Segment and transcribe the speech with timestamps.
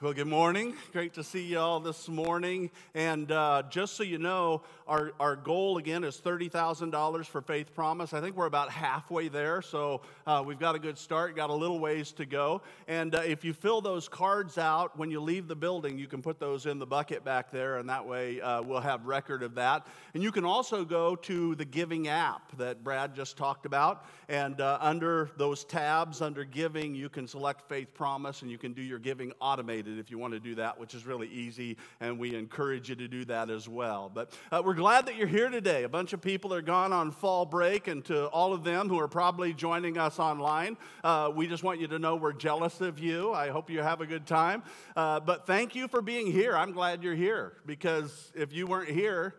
[0.00, 0.76] Well, good morning.
[0.92, 2.70] Great to see you all this morning.
[2.94, 8.14] And uh, just so you know, our, our goal again is $30,000 for Faith Promise.
[8.14, 11.54] I think we're about halfway there, so uh, we've got a good start, got a
[11.54, 12.62] little ways to go.
[12.86, 16.22] And uh, if you fill those cards out when you leave the building, you can
[16.22, 19.56] put those in the bucket back there, and that way uh, we'll have record of
[19.56, 19.88] that.
[20.14, 24.04] And you can also go to the giving app that Brad just talked about.
[24.28, 28.72] And uh, under those tabs, under giving, you can select Faith Promise and you can
[28.74, 32.18] do your giving automated if you want to do that, which is really easy, and
[32.18, 34.10] we encourage you to do that as well.
[34.12, 35.84] But uh, we're glad that you're here today.
[35.84, 38.98] A bunch of people are gone on fall break, and to all of them who
[38.98, 42.98] are probably joining us online, uh, we just want you to know we're jealous of
[42.98, 43.32] you.
[43.32, 44.62] I hope you have a good time.
[44.96, 46.56] Uh, but thank you for being here.
[46.56, 49.36] I'm glad you're here because if you weren't here,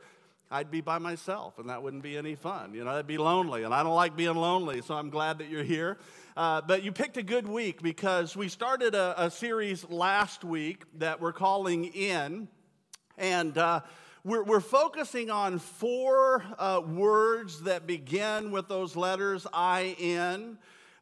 [0.52, 2.73] I'd be by myself, and that wouldn't be any fun.
[2.73, 5.49] You know, that'd be lonely, and I don't like being lonely, so I'm glad that
[5.49, 5.99] you're here.
[6.39, 10.85] Uh, but you picked a good week because we started a, a series last week
[10.98, 12.48] that we're calling In,
[13.17, 13.81] and uh,
[14.23, 20.57] we're, we're, focusing on four uh, words that begin with those letters I N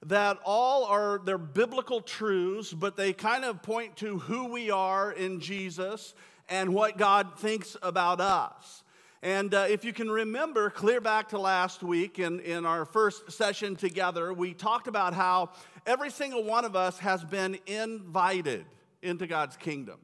[0.07, 5.11] that all are they're biblical truths but they kind of point to who we are
[5.11, 6.13] in jesus
[6.49, 8.83] and what god thinks about us
[9.23, 13.31] and uh, if you can remember, clear back to last week in, in our first
[13.31, 15.51] session together, we talked about how
[15.85, 18.65] every single one of us has been invited
[19.01, 19.99] into God's kingdom.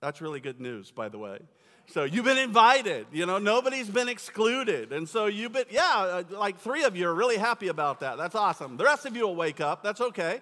[0.00, 1.38] That's really good news, by the way.
[1.86, 4.92] So you've been invited, you know, nobody's been excluded.
[4.92, 8.16] And so you've been, yeah, uh, like three of you are really happy about that.
[8.16, 8.76] That's awesome.
[8.76, 9.82] The rest of you will wake up.
[9.82, 10.40] That's okay.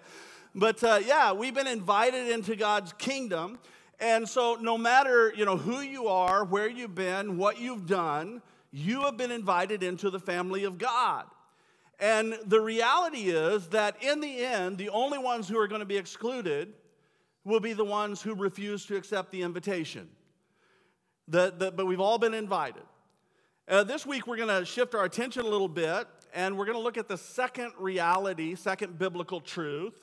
[0.55, 3.58] But uh, yeah, we've been invited into God's kingdom.
[4.01, 8.43] And so, no matter you know who you are, where you've been, what you've done,
[8.73, 11.27] you have been invited into the family of God.
[12.01, 15.87] And the reality is that in the end, the only ones who are going to
[15.87, 16.73] be excluded
[17.45, 20.09] will be the ones who refuse to accept the invitation.
[21.29, 22.83] The, the, but we've all been invited.
[23.69, 26.77] Uh, this week, we're going to shift our attention a little bit, and we're going
[26.77, 29.95] to look at the second reality, second biblical truth.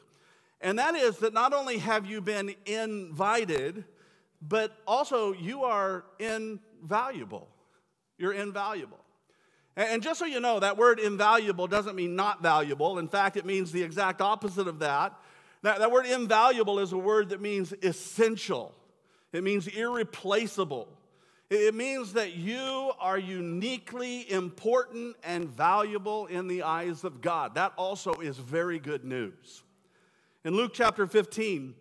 [0.61, 3.85] And that is that not only have you been invited,
[4.41, 7.47] but also you are invaluable.
[8.17, 8.99] You're invaluable.
[9.75, 12.99] And just so you know, that word invaluable doesn't mean not valuable.
[12.99, 15.17] In fact, it means the exact opposite of that.
[15.61, 18.73] That, that word invaluable is a word that means essential,
[19.31, 20.87] it means irreplaceable.
[21.51, 27.55] It means that you are uniquely important and valuable in the eyes of God.
[27.55, 29.63] That also is very good news.
[30.45, 31.75] In Luke chapter 15,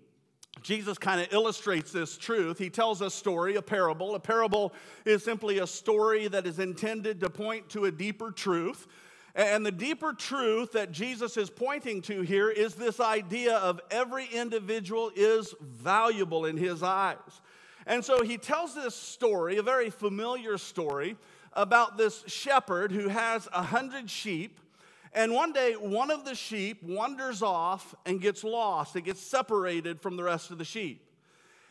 [0.62, 2.58] Jesus kind of illustrates this truth.
[2.58, 4.16] He tells a story, a parable.
[4.16, 4.72] A parable
[5.04, 8.88] is simply a story that is intended to point to a deeper truth.
[9.36, 14.26] And the deeper truth that Jesus is pointing to here is this idea of every
[14.26, 17.40] individual is valuable in his eyes.
[17.86, 21.16] And so he tells this story, a very familiar story,
[21.52, 24.58] about this shepherd who has a hundred sheep
[25.12, 28.96] and one day, one of the sheep wanders off and gets lost.
[28.96, 31.04] It gets separated from the rest of the sheep.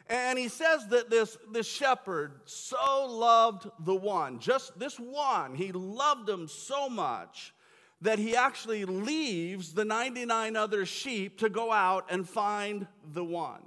[0.09, 5.71] And he says that this, this shepherd so loved the one, just this one, he
[5.73, 7.53] loved him so much
[8.01, 13.63] that he actually leaves the 99 other sheep to go out and find the one.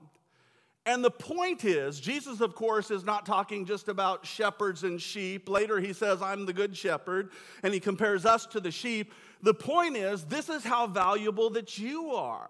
[0.87, 5.49] And the point is, Jesus, of course, is not talking just about shepherds and sheep.
[5.49, 7.31] Later, he says, I'm the good shepherd,
[7.63, 9.13] and he compares us to the sheep.
[9.43, 12.49] The point is, this is how valuable that you are.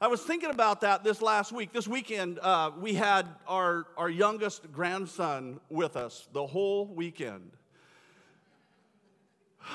[0.00, 1.72] I was thinking about that this last week.
[1.72, 7.50] This weekend, uh, we had our, our youngest grandson with us the whole weekend.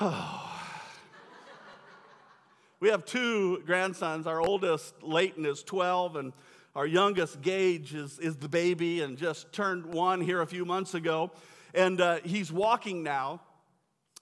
[2.80, 4.26] we have two grandsons.
[4.26, 6.32] Our oldest, Leighton, is 12, and
[6.74, 10.94] our youngest, Gage, is, is the baby and just turned one here a few months
[10.94, 11.30] ago.
[11.72, 13.40] And uh, he's walking now.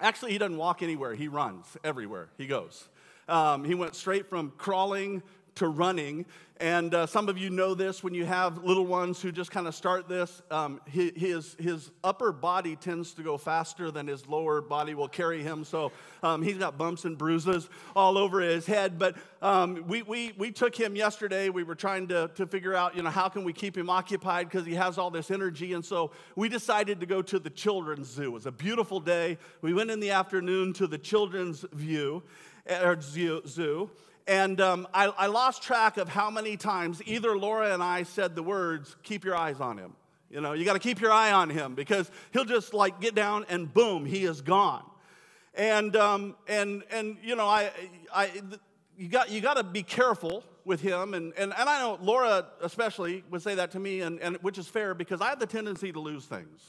[0.00, 2.88] Actually, he doesn't walk anywhere, he runs everywhere he goes.
[3.28, 5.22] Um, he went straight from crawling
[5.56, 6.26] to running.
[6.62, 9.66] And uh, some of you know this when you have little ones who just kind
[9.66, 10.42] of start this.
[10.48, 15.42] Um, his, his upper body tends to go faster than his lower body will carry
[15.42, 15.64] him.
[15.64, 15.90] So
[16.22, 18.96] um, he's got bumps and bruises all over his head.
[18.96, 21.48] But um, we, we, we took him yesterday.
[21.48, 24.48] We were trying to, to figure out, you know, how can we keep him occupied
[24.48, 25.72] because he has all this energy.
[25.72, 28.22] And so we decided to go to the children's zoo.
[28.22, 29.36] It was a beautiful day.
[29.62, 32.22] We went in the afternoon to the children's view,
[32.70, 33.90] or zoo.
[34.26, 38.34] And um, I, I lost track of how many times either Laura and I said
[38.34, 39.94] the words, keep your eyes on him.
[40.30, 43.14] You know, you got to keep your eye on him because he'll just like get
[43.14, 44.84] down and boom, he is gone.
[45.54, 47.70] And, um, and, and you know, I,
[48.14, 48.30] I,
[48.96, 52.46] you got, you got to be careful with him, and, and, and I know Laura
[52.62, 55.46] especially would say that to me, and, and which is fair because I have the
[55.46, 56.60] tendency to lose things.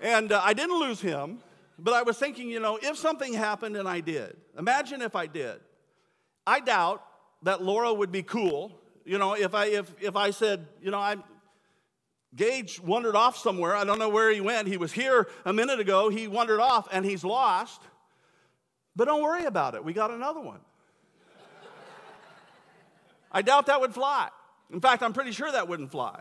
[0.00, 1.38] and uh, I didn't lose him,
[1.78, 5.26] but I was thinking, you know, if something happened and I did, imagine if I
[5.26, 5.60] did.
[6.46, 7.04] I doubt
[7.42, 8.78] that Laura would be cool.
[9.04, 11.22] You know, if I if if I said, you know, I'm
[12.34, 13.76] Gage wandered off somewhere.
[13.76, 14.66] I don't know where he went.
[14.66, 16.08] He was here a minute ago.
[16.08, 17.82] He wandered off and he's lost.
[18.96, 19.84] But don't worry about it.
[19.84, 20.60] We got another one.
[23.30, 24.28] I doubt that would fly.
[24.70, 26.20] In fact, I'm pretty sure that wouldn't fly.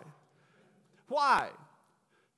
[1.07, 1.49] Why?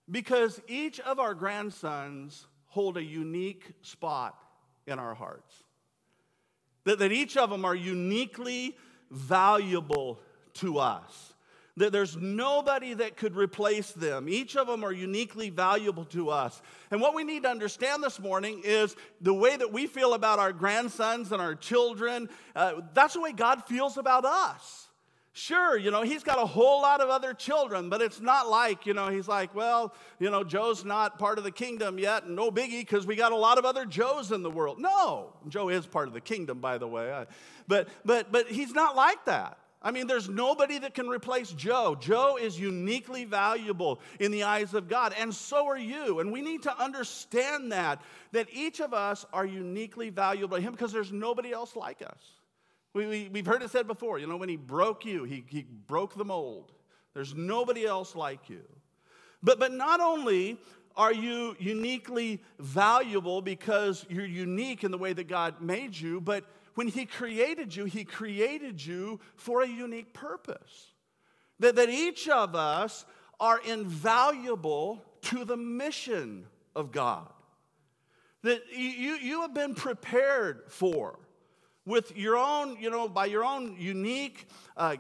[0.10, 4.36] Because each of our grandsons hold a unique spot
[4.86, 5.63] in our hearts.
[6.86, 8.76] That, that each of them are uniquely
[9.10, 10.20] valuable
[10.56, 11.34] to us.
[11.78, 14.30] That there's nobody that could replace them.
[14.30, 16.62] Each of them are uniquely valuable to us.
[16.92, 20.38] And what we need to understand this morning is the way that we feel about
[20.38, 24.88] our grandsons and our children, uh, that's the way God feels about us.
[25.36, 28.86] Sure, you know, he's got a whole lot of other children, but it's not like,
[28.86, 32.36] you know, he's like, well, you know, Joe's not part of the kingdom yet, and
[32.36, 34.80] no biggie because we got a lot of other Joes in the world.
[34.80, 37.26] No, Joe is part of the kingdom, by the way.
[37.68, 39.58] But, but, but he's not like that.
[39.82, 41.98] I mean, there's nobody that can replace Joe.
[42.00, 46.20] Joe is uniquely valuable in the eyes of God, and so are you.
[46.20, 48.04] And we need to understand that,
[48.34, 52.43] that each of us are uniquely valuable to Him because there's nobody else like us.
[52.94, 55.66] We, we, we've heard it said before, you know, when He broke you, He, he
[55.88, 56.72] broke the mold.
[57.14, 58.64] There's nobody else like you.
[59.42, 60.58] But, but not only
[60.96, 66.46] are you uniquely valuable because you're unique in the way that God made you, but
[66.76, 70.94] when He created you, He created you for a unique purpose.
[71.60, 73.06] That, that each of us
[73.40, 76.46] are invaluable to the mission
[76.76, 77.32] of God.
[78.44, 81.20] That you, you have been prepared for
[81.86, 84.48] with your own, you know, by your own unique
[84.78, 84.96] uh,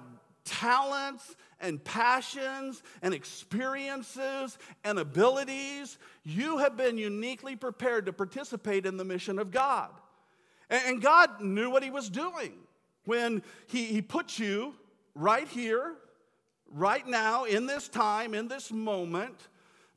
[0.45, 8.97] talents and passions and experiences and abilities, you have been uniquely prepared to participate in
[8.97, 9.89] the mission of God.
[10.69, 12.53] And God knew what He was doing
[13.05, 14.73] when He, he put you
[15.15, 15.95] right here,
[16.71, 19.35] right now, in this time, in this moment,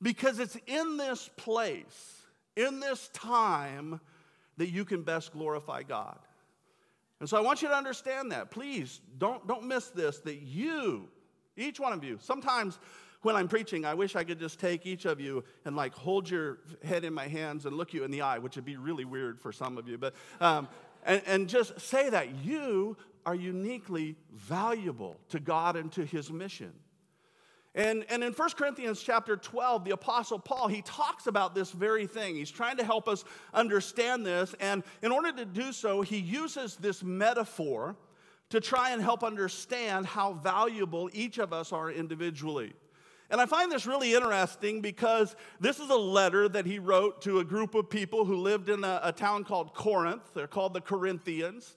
[0.02, 2.22] because it's in this place,
[2.54, 4.00] in this time,
[4.58, 6.18] that you can best glorify God.
[7.20, 8.50] And so I want you to understand that.
[8.50, 11.08] Please don't, don't miss this that you,
[11.56, 12.78] each one of you, sometimes
[13.22, 16.28] when I'm preaching, I wish I could just take each of you and like hold
[16.28, 19.04] your head in my hands and look you in the eye, which would be really
[19.04, 20.68] weird for some of you, but um,
[21.04, 26.72] and, and just say that you are uniquely valuable to God and to his mission.
[27.76, 32.06] And, and in 1 Corinthians chapter 12, the Apostle Paul, he talks about this very
[32.06, 32.34] thing.
[32.34, 34.54] He's trying to help us understand this.
[34.60, 37.94] And in order to do so, he uses this metaphor
[38.48, 42.72] to try and help understand how valuable each of us are individually.
[43.28, 47.40] And I find this really interesting because this is a letter that he wrote to
[47.40, 50.22] a group of people who lived in a, a, town called Corinth.
[50.32, 51.76] They're called the Corinthians.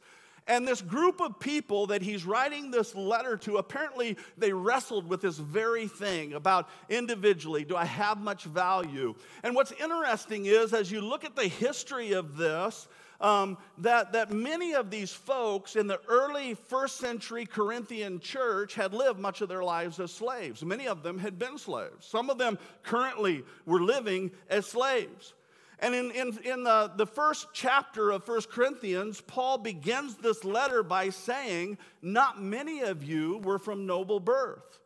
[0.49, 5.21] And this group of people that he's writing this letter to, apparently they wrestled with
[5.21, 9.13] this very thing about individually, do I have much value?
[9.43, 12.87] And what's interesting is, as you look at the history of this,
[13.21, 18.91] um, that, that many of these folks in the early first century Corinthian church had
[18.91, 20.65] lived much of their lives as slaves.
[20.65, 22.07] Many of them had been slaves.
[22.07, 25.33] Some of them currently were living as slaves.
[25.81, 30.83] And in, in, in the, the first chapter of First Corinthians, Paul begins this letter
[30.83, 34.79] by saying, Not many of you were from noble birth.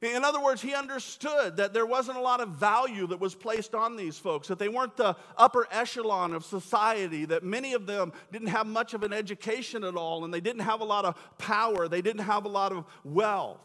[0.00, 3.74] In other words, he understood that there wasn't a lot of value that was placed
[3.74, 8.12] on these folks, that they weren't the upper echelon of society, that many of them
[8.30, 11.16] didn't have much of an education at all, and they didn't have a lot of
[11.36, 13.58] power, they didn't have a lot of wealth.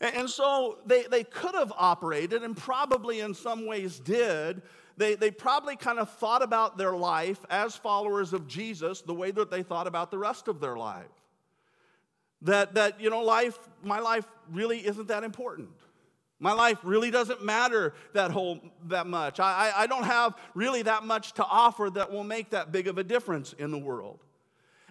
[0.00, 4.62] And so they, they could have operated, and probably in some ways did.
[4.98, 9.30] They, they probably kind of thought about their life as followers of Jesus the way
[9.30, 11.06] that they thought about the rest of their life.
[12.42, 15.70] That, that, you know, life, my life really isn't that important.
[16.40, 19.38] My life really doesn't matter that whole that much.
[19.38, 22.88] I, I, I don't have really that much to offer that will make that big
[22.88, 24.18] of a difference in the world.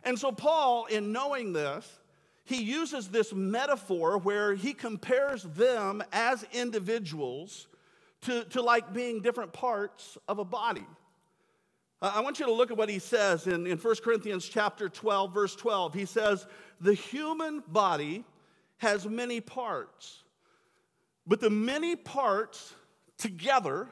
[0.03, 1.99] And so, Paul, in knowing this,
[2.45, 7.67] he uses this metaphor where he compares them as individuals
[8.21, 10.85] to, to like being different parts of a body.
[12.01, 15.33] I want you to look at what he says in, in 1 Corinthians chapter 12,
[15.33, 15.95] verse 12.
[15.95, 16.45] He says,
[16.79, 18.23] The human body
[18.77, 20.23] has many parts,
[21.25, 22.75] but the many parts
[23.17, 23.87] together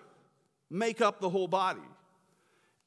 [0.70, 1.82] make up the whole body.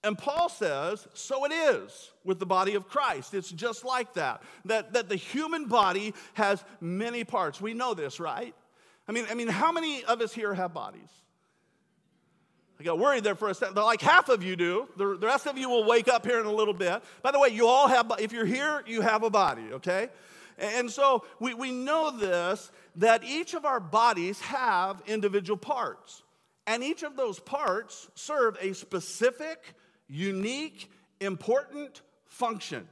[0.04, 3.35] And Paul says, so it is with the body of Christ.
[3.35, 4.42] It's just like that.
[4.64, 7.61] That, that the human body has many parts.
[7.61, 8.54] We know this, right?
[9.09, 11.11] I mean, I mean, how many of us here have bodies?
[12.80, 13.76] I got worried there for a second.
[13.76, 14.88] Like half of you do.
[14.97, 17.02] The, the rest of you will wake up here in a little bit.
[17.23, 20.08] By the way, you all have, if you're here, you have a body, okay?
[20.58, 26.23] And so we, we know this that each of our bodies have individual parts.
[26.66, 29.75] And each of those parts serve a specific,
[30.08, 32.88] unique, important function.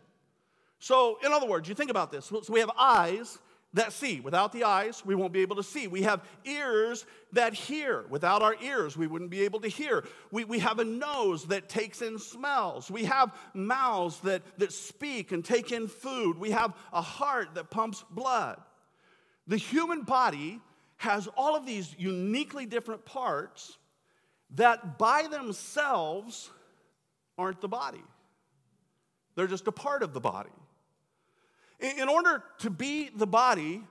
[0.79, 2.27] So, in other words, you think about this.
[2.27, 3.39] So we have eyes
[3.77, 4.21] that see.
[4.21, 5.87] Without the eyes, we won't be able to see.
[5.87, 8.07] We have ears that hear.
[8.09, 10.05] Without our ears, we wouldn't be able to hear.
[10.31, 12.91] We, we have a nose that takes in smells.
[12.91, 16.39] We have mouths that, that speak and take in food.
[16.39, 18.61] We have a heart that pumps blood.
[19.47, 20.61] The human body
[20.97, 23.77] has all of these uniquely different parts
[24.55, 26.51] that by themselves
[27.37, 28.03] aren't the body,
[29.35, 30.49] they're just a part of the body.
[31.81, 33.83] In order to be the body,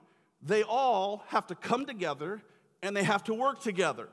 [0.42, 2.42] they all have to come together
[2.82, 4.10] and they have to work together.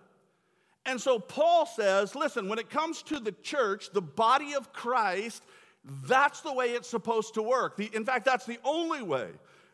[0.84, 5.42] And so Paul says, listen, when it comes to the church, the body of Christ,
[5.84, 7.76] that's the way it's supposed to work.
[7.76, 9.28] The, in fact, that's the only way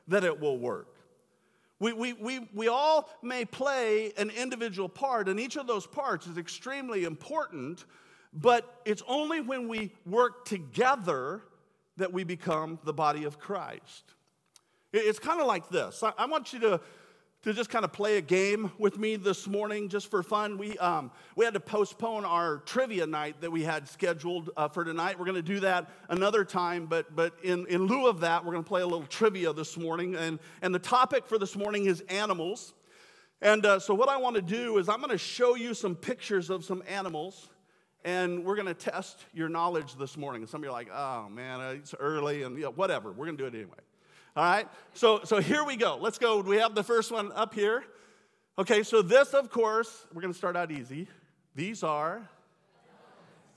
[0.08, 0.94] that it will work.
[1.80, 6.26] We, we, we, we all may play an individual part, and each of those parts
[6.26, 7.84] is extremely important,
[8.32, 11.42] but it's only when we work together
[11.98, 14.14] that we become the body of Christ.
[14.92, 16.02] It's kind of like this.
[16.02, 16.80] I want you to,
[17.42, 20.56] to just kind of play a game with me this morning just for fun.
[20.56, 24.84] We, um, we had to postpone our trivia night that we had scheduled uh, for
[24.84, 25.18] tonight.
[25.18, 28.52] We're going to do that another time, but, but in, in lieu of that, we're
[28.52, 30.14] going to play a little trivia this morning.
[30.14, 32.72] And, and the topic for this morning is animals.
[33.42, 35.94] And uh, so, what I want to do is, I'm going to show you some
[35.94, 37.48] pictures of some animals
[38.04, 40.46] and we're going to test your knowledge this morning.
[40.46, 43.10] Some of you are like, oh man, uh, it's early, and you know, whatever.
[43.12, 43.78] We're going to do it anyway.
[44.36, 44.68] All right?
[44.94, 45.98] So, so here we go.
[46.00, 46.40] Let's go.
[46.40, 47.84] We have the first one up here.
[48.58, 51.08] Okay, so this, of course, we're going to start out easy.
[51.54, 52.28] These are,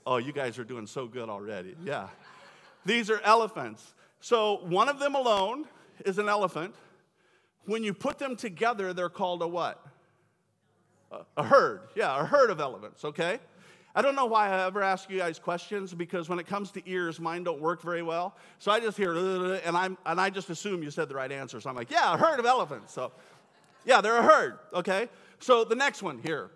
[0.06, 1.76] oh, you guys are doing so good already.
[1.84, 2.08] Yeah.
[2.84, 3.94] These are elephants.
[4.20, 5.66] So one of them alone
[6.04, 6.74] is an elephant.
[7.66, 9.84] When you put them together, they're called a what?
[11.36, 11.82] A herd.
[11.94, 13.38] Yeah, a herd of elephants, okay?
[13.94, 16.82] I don't know why I ever ask you guys questions because when it comes to
[16.88, 18.34] ears, mine don't work very well.
[18.58, 21.60] So I just hear, and, I'm, and I just assume you said the right answer.
[21.60, 22.94] So I'm like, yeah, a herd of elephants.
[22.94, 23.12] So,
[23.84, 25.10] yeah, they're a herd, okay?
[25.40, 26.50] So the next one here.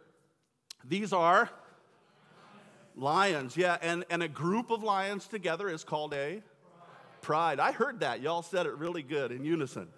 [0.88, 1.50] These are
[2.95, 6.43] lions, yeah, and, and a group of lions together is called a
[7.21, 7.61] pride.
[7.61, 8.23] I heard that.
[8.23, 9.88] Y'all said it really good in unison.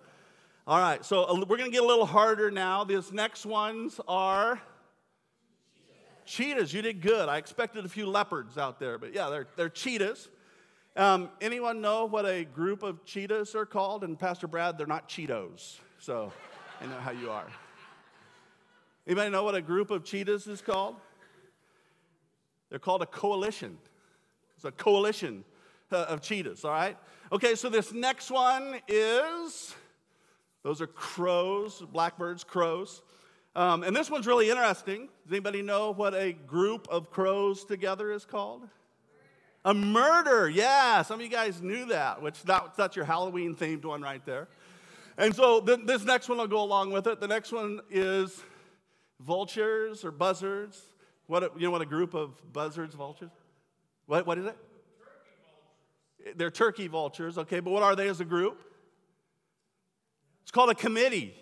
[0.66, 2.84] All right, so we're to get a little harder now.
[2.84, 4.60] These next ones are
[6.28, 7.28] cheetahs, you did good.
[7.28, 10.28] I expected a few leopards out there, but yeah, they're, they're cheetahs.
[10.94, 14.04] Um, anyone know what a group of cheetahs are called?
[14.04, 16.32] And Pastor Brad, they're not Cheetos, so
[16.80, 17.46] I know how you are.
[19.06, 20.96] Anybody know what a group of cheetahs is called?
[22.68, 23.78] They're called a coalition.
[24.56, 25.44] It's a coalition
[25.90, 26.98] uh, of cheetahs, all right?
[27.32, 29.74] Okay, so this next one is
[30.62, 33.00] those are crows, blackbirds, crows.
[33.56, 35.08] Um, and this one's really interesting.
[35.24, 38.68] Does anybody know what a group of crows together is called?
[39.64, 41.02] A murder, yeah.
[41.02, 44.48] Some of you guys knew that, which that, that's your Halloween themed one right there.
[45.16, 47.20] And so th- this next one will go along with it.
[47.20, 48.42] The next one is
[49.20, 50.80] vultures or buzzards.
[51.26, 53.32] What a, you know what a group of buzzards, vultures?
[54.06, 54.56] What, what is it?
[56.36, 58.62] They're turkey vultures, okay, but what are they as a group?
[60.42, 61.34] It's called a committee.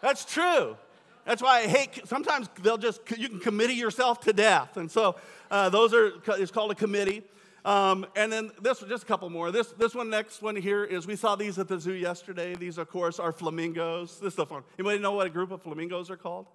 [0.00, 0.76] That's true.
[1.24, 4.76] That's why I hate, sometimes they'll just, you can committee yourself to death.
[4.76, 5.16] And so
[5.50, 7.22] uh, those are, it's called a committee.
[7.64, 9.50] Um, and then this, just a couple more.
[9.50, 12.54] This, this one, next one here is we saw these at the zoo yesterday.
[12.54, 14.18] These, of course, are flamingos.
[14.18, 14.50] This stuff.
[14.78, 16.46] Anybody know what a group of flamingos are called?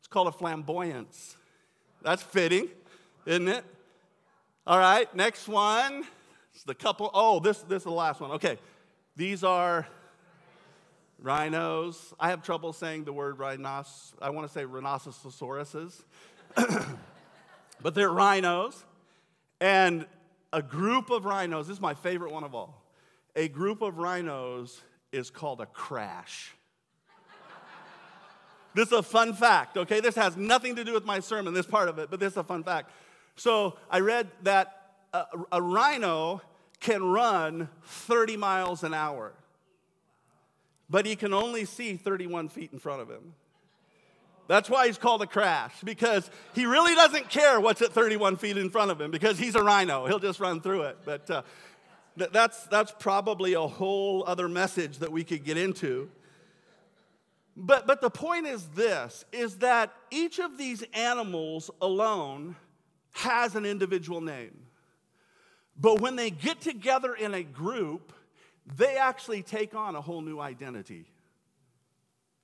[0.00, 1.36] It's called a flamboyance.
[2.02, 2.68] That's fitting,
[3.26, 3.64] isn't it?
[4.66, 6.04] All right, next one.
[6.52, 7.10] It's the couple.
[7.14, 8.32] Oh, this, this is the last one.
[8.32, 8.58] Okay.
[9.14, 9.86] These are
[11.22, 12.12] rhinos.
[12.18, 14.12] I have trouble saying the word rhinos.
[14.20, 16.04] I want to say rhinoceroses,
[17.82, 18.84] but they're rhinos.
[19.60, 20.06] And
[20.52, 22.82] a group of rhinos, this is my favorite one of all.
[23.36, 24.80] A group of rhinos
[25.12, 26.52] is called a crash.
[28.74, 30.00] this is a fun fact, okay?
[30.00, 32.36] This has nothing to do with my sermon, this part of it, but this is
[32.36, 32.90] a fun fact.
[33.36, 36.42] So I read that a, a rhino
[36.80, 39.32] can run 30 miles an hour
[40.92, 43.32] but he can only see 31 feet in front of him.
[44.46, 48.58] That's why he's called a crash, because he really doesn't care what's at 31 feet
[48.58, 50.06] in front of him, because he's a rhino.
[50.06, 50.98] He'll just run through it.
[51.06, 51.42] But uh,
[52.18, 56.10] th- that's, that's probably a whole other message that we could get into.
[57.56, 62.54] But, but the point is this, is that each of these animals alone
[63.12, 64.58] has an individual name.
[65.80, 68.12] But when they get together in a group,
[68.76, 71.06] they actually take on a whole new identity.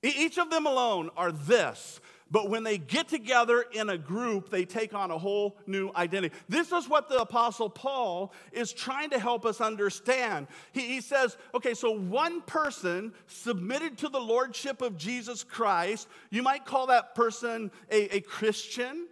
[0.01, 1.99] Each of them alone are this,
[2.31, 6.33] but when they get together in a group, they take on a whole new identity.
[6.47, 10.47] This is what the Apostle Paul is trying to help us understand.
[10.71, 16.43] He, he, says, okay, so one person submitted to the Lordship of Jesus Christ, you
[16.43, 19.07] might call that person a, a Christian,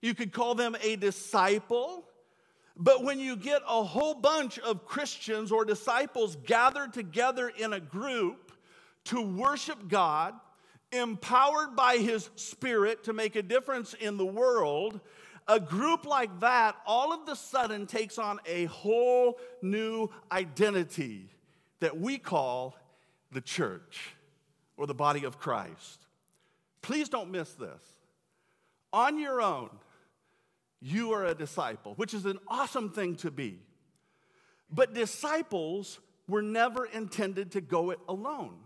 [0.00, 2.06] you could call them a disciple.
[2.76, 7.80] But when you get a whole bunch of Christians or disciples gathered together in a
[7.80, 8.52] group
[9.04, 10.34] to worship God,
[10.92, 15.00] empowered by His Spirit to make a difference in the world,
[15.46, 21.28] a group like that all of a sudden takes on a whole new identity
[21.80, 22.76] that we call
[23.32, 24.14] the church
[24.76, 26.06] or the body of Christ.
[26.82, 27.82] Please don't miss this.
[28.92, 29.70] On your own,
[30.80, 33.60] you are a disciple, which is an awesome thing to be.
[34.70, 38.56] But disciples were never intended to go it alone.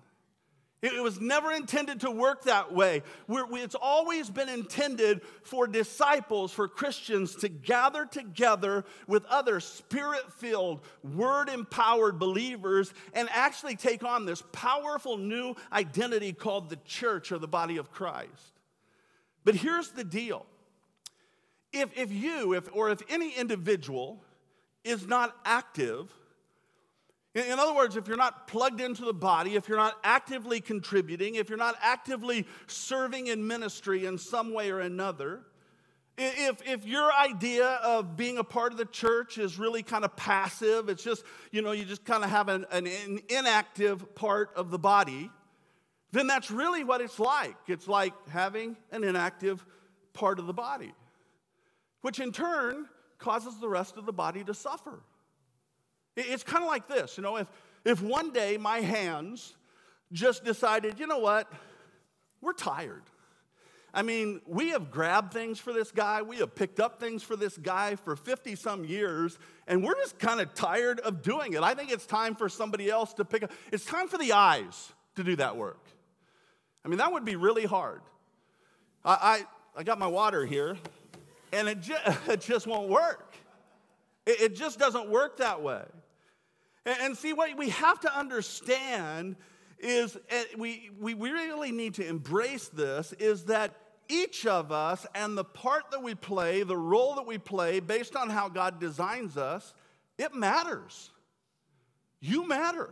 [0.82, 3.02] It was never intended to work that way.
[3.26, 10.82] it's always been intended for disciples, for Christians to gather together with other spirit filled,
[11.02, 17.38] word empowered believers and actually take on this powerful new identity called the church or
[17.38, 18.60] the body of Christ.
[19.42, 20.44] But here's the deal
[21.74, 24.22] if, if you, if, or if any individual
[24.84, 26.12] is not active,
[27.34, 30.60] in, in other words, if you're not plugged into the body, if you're not actively
[30.60, 35.40] contributing, if you're not actively serving in ministry in some way or another,
[36.16, 40.14] if, if your idea of being a part of the church is really kind of
[40.14, 42.86] passive, it's just, you know, you just kind of have an, an
[43.28, 45.28] inactive part of the body,
[46.12, 47.56] then that's really what it's like.
[47.66, 49.66] It's like having an inactive
[50.12, 50.92] part of the body
[52.04, 52.86] which in turn
[53.16, 55.00] causes the rest of the body to suffer.
[56.16, 57.46] It's kind of like this you know, if,
[57.82, 59.56] if one day my hands
[60.12, 61.50] just decided, you know what,
[62.42, 63.04] we're tired.
[63.94, 67.36] I mean, we have grabbed things for this guy, we have picked up things for
[67.36, 71.62] this guy for 50 some years, and we're just kind of tired of doing it.
[71.62, 73.50] I think it's time for somebody else to pick up.
[73.72, 75.86] It's time for the eyes to do that work.
[76.84, 78.02] I mean, that would be really hard.
[79.06, 80.76] I, I, I got my water here
[81.54, 81.94] and it, ju-
[82.28, 83.34] it just won't work.
[84.26, 85.84] It, it, just doesn't work that way.
[86.84, 89.36] And, and see, what we have to understand
[89.78, 93.74] is eh, we, we really need to embrace this is that
[94.08, 98.16] each of us and the part that we play, the role that we play, based
[98.16, 99.74] on how God designs us,
[100.18, 101.10] it matters.
[102.20, 102.90] You matter.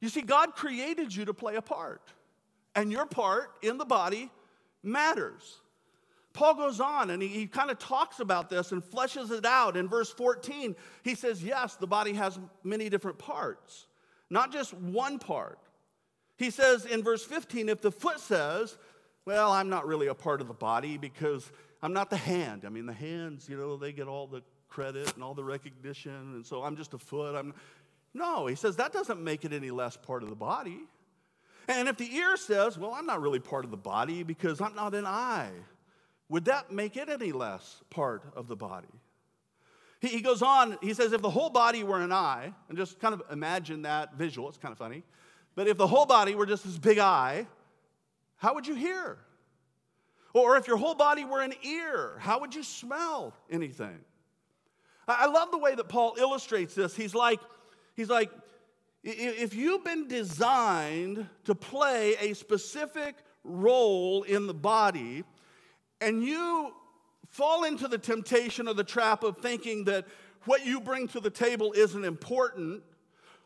[0.00, 2.02] You see, God created you to play a part,
[2.74, 4.30] and your part in the body
[4.82, 5.60] matters.
[6.38, 9.76] Paul goes on and he, he kind of talks about this and fleshes it out.
[9.76, 13.88] In verse 14, he says, Yes, the body has many different parts,
[14.30, 15.58] not just one part.
[16.36, 18.78] He says in verse 15, if the foot says,
[19.26, 21.50] Well, I'm not really a part of the body because
[21.82, 22.62] I'm not the hand.
[22.64, 26.12] I mean, the hands, you know, they get all the credit and all the recognition,
[26.12, 27.34] and so I'm just a foot.
[27.34, 27.52] I'm
[28.14, 30.82] no, he says that doesn't make it any less part of the body.
[31.66, 34.76] And if the ear says, Well, I'm not really part of the body because I'm
[34.76, 35.50] not an eye
[36.28, 38.88] would that make it any less part of the body?
[40.00, 43.00] He, he goes on, he says, if the whole body were an eye, and just
[43.00, 45.02] kind of imagine that visual, it's kind of funny,
[45.54, 47.46] but if the whole body were just this big eye,
[48.36, 49.18] how would you hear?
[50.32, 53.98] Or if your whole body were an ear, how would you smell anything?
[55.08, 56.94] I love the way that Paul illustrates this.
[56.94, 57.40] He's like,
[57.96, 58.30] he's like,
[59.02, 65.24] if you've been designed to play a specific role in the body,
[66.00, 66.72] and you
[67.28, 70.06] fall into the temptation or the trap of thinking that
[70.44, 72.82] what you bring to the table isn't important,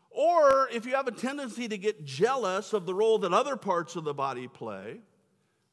[0.09, 3.95] or if you have a tendency to get jealous of the role that other parts
[3.95, 4.99] of the body play,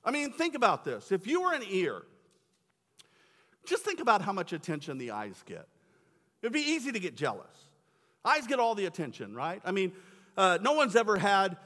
[0.05, 1.13] I mean, think about this.
[1.13, 2.03] If you were an ear,
[3.67, 5.69] just think about how much attention the eyes get.
[6.43, 7.47] It'd be easy to get jealous.
[8.25, 9.61] Eyes get all the attention, right?
[9.65, 9.93] I mean,
[10.37, 11.57] uh, no one's ever had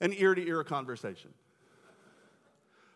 [0.00, 1.30] an ear to ear conversation.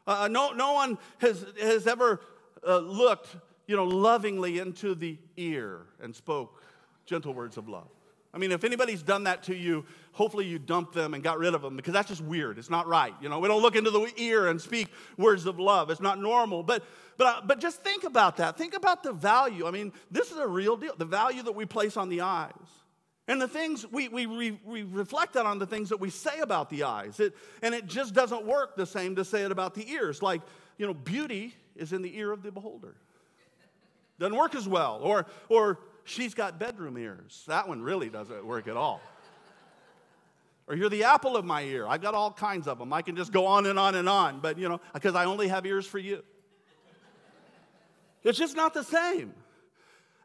[0.07, 2.21] Uh, uh, no, no one has, has ever
[2.67, 6.63] uh, looked, you know, lovingly into the ear and spoke
[7.05, 7.89] gentle words of love.
[8.37, 11.55] I mean, if anybody's done that to you, hopefully you dumped them and got rid
[11.55, 12.59] of them because that's just weird.
[12.59, 13.15] It's not right.
[13.23, 15.89] You know, we don't look into the ear and speak words of love.
[15.89, 16.63] It's not normal.
[16.63, 16.85] But,
[17.17, 18.59] but, uh, but just think about that.
[18.59, 19.67] Think about the value.
[19.67, 22.53] I mean, this is a real deal the value that we place on the eyes.
[23.29, 26.71] And the things we, we, we, we reflect on the things that we say about
[26.71, 27.19] the eyes.
[27.19, 30.23] It, and it just doesn't work the same to say it about the ears.
[30.23, 30.43] Like,
[30.79, 32.95] you know, beauty is in the ear of the beholder.
[34.19, 35.01] Doesn't work as well.
[35.03, 37.43] Or, or she's got bedroom ears.
[37.49, 39.01] That one really doesn't work at all.
[40.69, 41.87] Or you're the apple of my ear.
[41.87, 42.93] I've got all kinds of them.
[42.93, 45.49] I can just go on and on and on, but you know, because I only
[45.49, 46.23] have ears for you.
[48.25, 49.33] It's just not the same.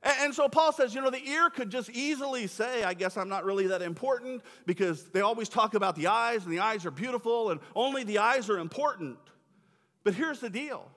[0.03, 3.29] And, so Paul says, you know, the ear could just easily say, I guess I'm
[3.29, 6.91] not really that important because they always talk about the eyes and the eyes are
[6.91, 9.17] beautiful and only the eyes are important.
[10.03, 10.89] But here's the deal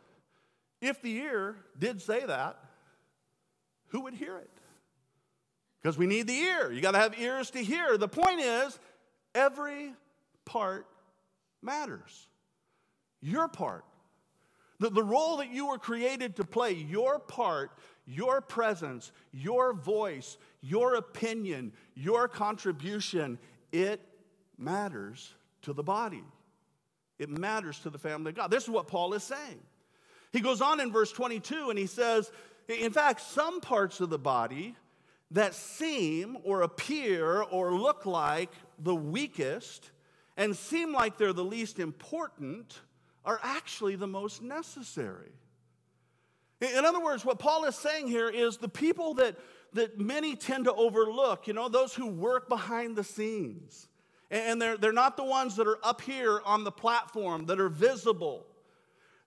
[0.81, 2.59] if the ear did say that,
[3.89, 4.51] who would hear it?
[5.83, 6.73] Because we need the ear.
[6.73, 7.99] You got to have ears to hear.
[7.99, 8.79] The point is,
[9.35, 9.93] every
[10.47, 10.87] part
[11.63, 12.29] matters.
[13.21, 13.85] Your part.
[14.81, 17.71] The, the role that you were created to play, your part,
[18.07, 23.39] your presence, your voice, your opinion, your contribution,
[23.73, 24.01] it
[24.59, 26.23] matters to the body.
[27.19, 28.51] It matters to the family of God.
[28.51, 29.61] This is what Paul is saying.
[30.33, 32.31] He goes on in verse 22 and he says,
[32.69, 34.75] in fact, some parts of the body
[35.31, 39.91] that seem or appear or look like the weakest
[40.37, 42.81] and seem like they're the least important
[43.25, 45.33] are actually the most necessary.
[46.65, 49.37] In other words, what Paul is saying here is the people that,
[49.75, 53.89] that many tend to overlook, you know, those who work behind the scenes.
[54.31, 57.69] And they're, they're not the ones that are up here on the platform that are
[57.69, 58.47] visible.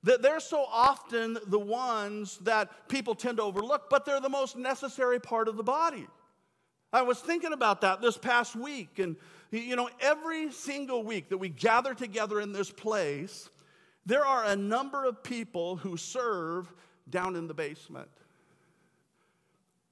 [0.04, 4.58] That they're so often the ones that people tend to overlook, but they're the most
[4.58, 6.08] necessary part of the body.
[6.93, 9.17] I was thinking about that this past week, and
[9.52, 13.50] you know, every single week that we gather together in this place,
[14.06, 16.73] there are a number of people who serve
[17.09, 18.09] down in the basement.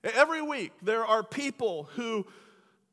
[0.04, 2.26] Every week, there are people who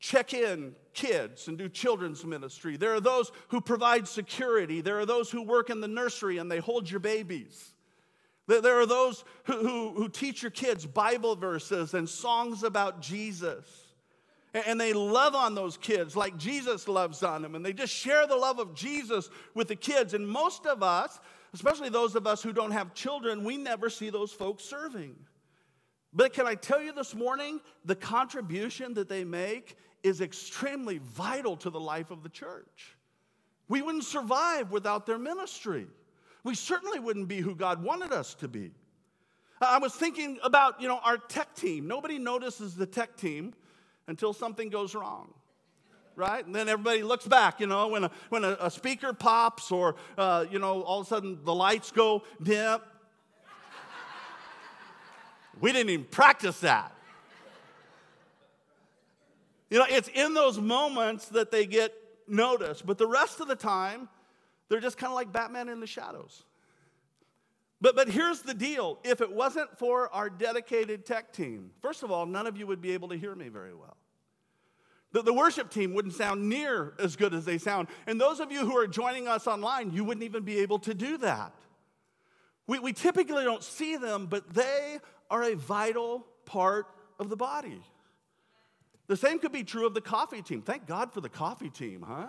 [0.00, 2.76] check in kids and do children's ministry.
[2.76, 4.80] There are those who provide security.
[4.80, 7.72] There are those who work in the nursery and they hold your babies.
[8.46, 13.64] There are those who, who, who teach your kids Bible verses and songs about Jesus.
[14.52, 17.54] And they love on those kids like Jesus loves on them.
[17.54, 20.12] And they just share the love of Jesus with the kids.
[20.12, 21.18] And most of us,
[21.54, 25.14] especially those of us who don't have children, we never see those folks serving.
[26.12, 31.56] But can I tell you this morning, the contribution that they make is extremely vital
[31.58, 32.96] to the life of the church.
[33.68, 35.86] We wouldn't survive without their ministry.
[36.44, 38.72] We certainly wouldn't be who God wanted us to be.
[39.60, 41.86] I was thinking about, you know, our tech team.
[41.86, 43.54] Nobody notices the tech team
[44.08, 45.32] until something goes wrong
[46.16, 46.44] right?
[46.44, 49.96] And then everybody looks back, you know, when a, when a, a speaker pops or,
[50.18, 52.80] uh, you know, all of a sudden the lights go dim.
[55.60, 56.92] we didn't even practice that.
[59.70, 61.94] You know, it's in those moments that they get
[62.28, 64.08] noticed, but the rest of the time,
[64.68, 66.44] they're just kind of like Batman in the shadows.
[67.80, 72.10] But, but here's the deal if it wasn't for our dedicated tech team, first of
[72.10, 73.96] all, none of you would be able to hear me very well.
[75.12, 77.88] The, the worship team wouldn't sound near as good as they sound.
[78.06, 80.94] And those of you who are joining us online, you wouldn't even be able to
[80.94, 81.54] do that.
[82.66, 84.98] We, we typically don't see them, but they
[85.30, 86.86] are a vital part
[87.18, 87.80] of the body.
[89.08, 90.62] The same could be true of the coffee team.
[90.62, 92.28] Thank God for the coffee team, huh?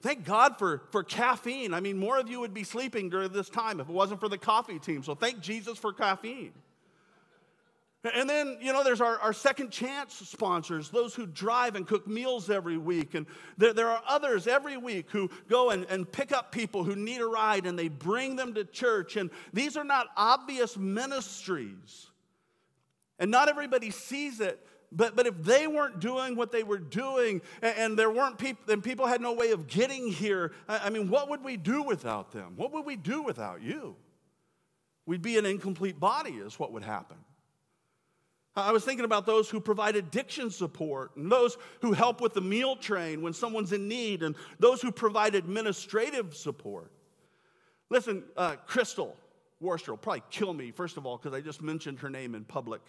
[0.00, 1.74] Thank God for, for caffeine.
[1.74, 4.28] I mean, more of you would be sleeping during this time if it wasn't for
[4.28, 5.02] the coffee team.
[5.02, 6.52] So thank Jesus for caffeine.
[8.04, 12.06] And then, you know, there's our, our second chance sponsors, those who drive and cook
[12.06, 13.14] meals every week.
[13.14, 16.94] And there, there are others every week who go and, and pick up people who
[16.94, 19.16] need a ride and they bring them to church.
[19.16, 22.06] And these are not obvious ministries.
[23.18, 27.42] And not everybody sees it, but, but if they weren't doing what they were doing
[27.62, 30.90] and, and there weren't people and people had no way of getting here, I, I
[30.90, 32.52] mean, what would we do without them?
[32.54, 33.96] What would we do without you?
[35.04, 37.16] We'd be an incomplete body, is what would happen.
[38.62, 42.40] I was thinking about those who provide addiction support, and those who help with the
[42.40, 46.90] meal train when someone's in need, and those who provide administrative support.
[47.90, 49.16] Listen, uh, Crystal
[49.60, 52.44] Worcester will probably kill me, first of all, because I just mentioned her name in
[52.44, 52.82] public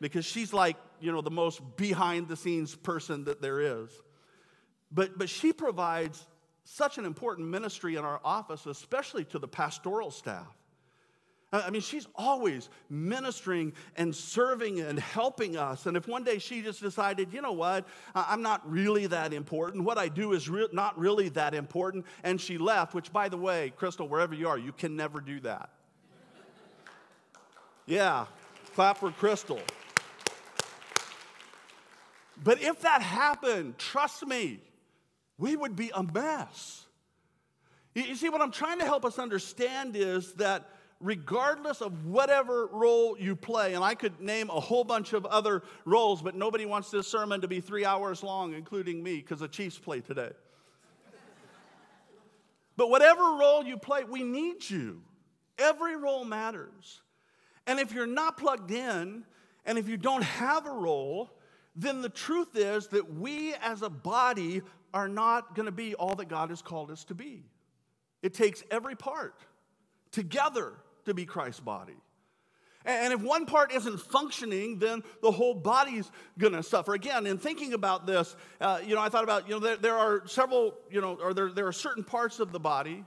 [0.00, 3.90] because she's like, you know, the most behind the scenes person that there is.
[4.90, 6.26] But, but she provides
[6.64, 10.46] such an important ministry in our office, especially to the pastoral staff.
[11.52, 15.86] Uh, I mean, she's always ministering and serving and helping us.
[15.86, 19.84] And if one day she just decided, you know what, I'm not really that important,
[19.84, 23.36] what I do is re- not really that important, and she left, which, by the
[23.36, 25.70] way, Crystal, wherever you are, you can never do that.
[27.86, 28.26] yeah,
[28.74, 29.60] clap for Crystal.
[32.42, 34.60] But if that happened, trust me,
[35.36, 36.86] we would be a mess.
[37.94, 40.68] You see, what I'm trying to help us understand is that
[41.00, 45.62] regardless of whatever role you play, and I could name a whole bunch of other
[45.84, 49.48] roles, but nobody wants this sermon to be three hours long, including me, because the
[49.48, 50.30] Chiefs play today.
[52.76, 55.00] but whatever role you play, we need you.
[55.58, 57.00] Every role matters.
[57.66, 59.24] And if you're not plugged in,
[59.64, 61.30] and if you don't have a role,
[61.76, 64.60] then the truth is that we as a body
[64.92, 67.44] are not going to be all that God has called us to be.
[68.22, 69.40] It takes every part
[70.10, 71.96] together to be Christ's body.
[72.84, 76.94] And if one part isn't functioning, then the whole body's gonna suffer.
[76.94, 79.98] Again, in thinking about this, uh, you know, I thought about, you know, there, there,
[79.98, 83.04] are several, you know, or there, there are certain parts of the body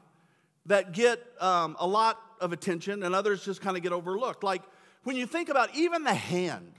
[0.67, 4.43] that get um, a lot of attention and others just kind of get overlooked.
[4.43, 4.61] Like
[5.03, 6.73] when you think about even the hand,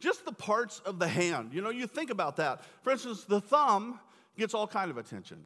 [0.00, 2.64] just the parts of the hand, you know, you think about that.
[2.82, 4.00] For instance, the thumb
[4.36, 5.44] gets all kind of attention.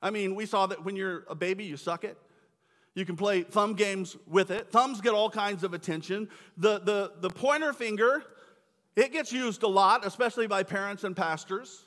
[0.00, 2.16] I mean, we saw that when you're a baby, you suck it.
[2.96, 4.70] You can play thumb games with it.
[4.70, 6.30] Thumbs get all kinds of attention.
[6.56, 8.24] The, the, the pointer finger,
[8.96, 11.84] it gets used a lot, especially by parents and pastors.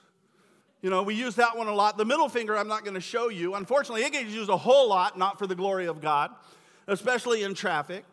[0.84, 1.98] You know, we use that one a lot.
[1.98, 3.56] The middle finger, I'm not going to show you.
[3.56, 6.30] Unfortunately, it gets used a whole lot, not for the glory of God,
[6.86, 8.06] especially in traffic.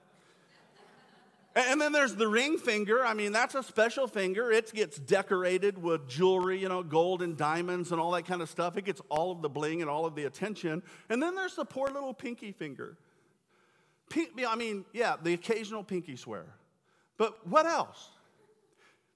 [1.56, 3.04] And then there's the ring finger.
[3.04, 4.52] I mean, that's a special finger.
[4.52, 8.50] It gets decorated with jewelry, you know, gold and diamonds and all that kind of
[8.50, 8.76] stuff.
[8.76, 10.82] It gets all of the bling and all of the attention.
[11.08, 12.98] And then there's the poor little pinky finger.
[14.14, 16.44] I mean, yeah, the occasional pinky swear.
[17.16, 18.10] But what else?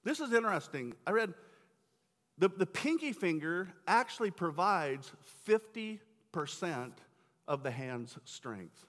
[0.03, 0.95] This is interesting.
[1.05, 1.35] I read
[2.39, 5.11] the, the pinky finger actually provides
[5.47, 5.99] 50%
[7.47, 8.87] of the hand's strength.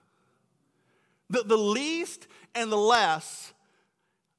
[1.32, 3.54] The, the least and the less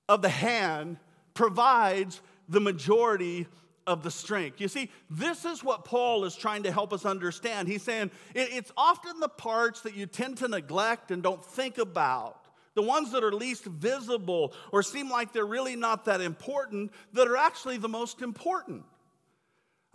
[0.08, 0.98] of the hand
[1.34, 3.48] provides the majority
[3.88, 4.62] of the strength.
[4.62, 7.68] You see, this is what Paul is trying to help us understand.
[7.68, 12.46] He's saying it's often the parts that you tend to neglect and don't think about,
[12.76, 17.28] the ones that are least visible or seem like they're really not that important, that
[17.28, 18.84] are actually the most important.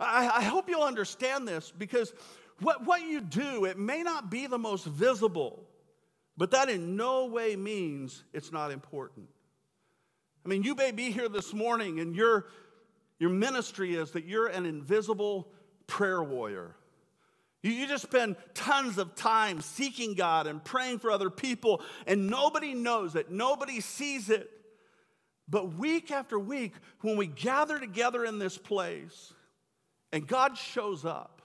[0.01, 2.13] I, I hope you'll understand this because
[2.59, 5.65] what, what you do, it may not be the most visible.
[6.39, 9.27] But that in no way means it's not important.
[10.45, 12.47] I mean, you may be here this morning and your,
[13.19, 15.49] your ministry is that you're an invisible
[15.85, 16.77] prayer warrior.
[17.61, 22.29] You, you just spend tons of time seeking God and praying for other people, and
[22.29, 24.49] nobody knows it, nobody sees it.
[25.49, 29.33] But week after week, when we gather together in this place
[30.13, 31.38] and God shows up,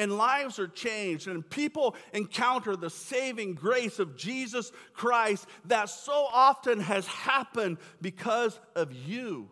[0.00, 6.26] and lives are changed, and people encounter the saving grace of Jesus Christ that so
[6.32, 9.50] often has happened because of you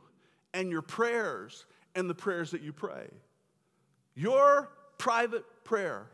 [0.54, 3.08] and your prayers and the prayers that you pray.
[4.14, 6.06] Your private prayer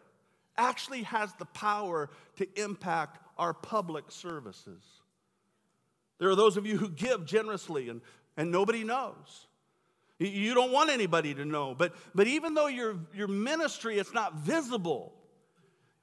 [0.58, 4.82] actually has the power to impact our public services.
[6.18, 8.00] There are those of you who give generously and,
[8.36, 9.46] and nobody knows.
[10.28, 11.74] You don't want anybody to know.
[11.74, 15.12] But, but even though your, your ministry is not visible,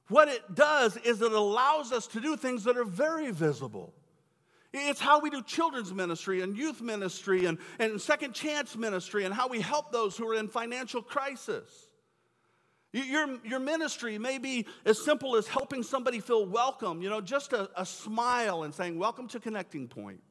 [0.07, 3.93] what it does is it allows us to do things that are very visible.
[4.73, 9.33] It's how we do children's ministry and youth ministry and, and second chance ministry and
[9.33, 11.89] how we help those who are in financial crisis.
[12.93, 17.53] Your, your ministry may be as simple as helping somebody feel welcome, you know, just
[17.53, 20.23] a, a smile and saying, Welcome to Connecting Point,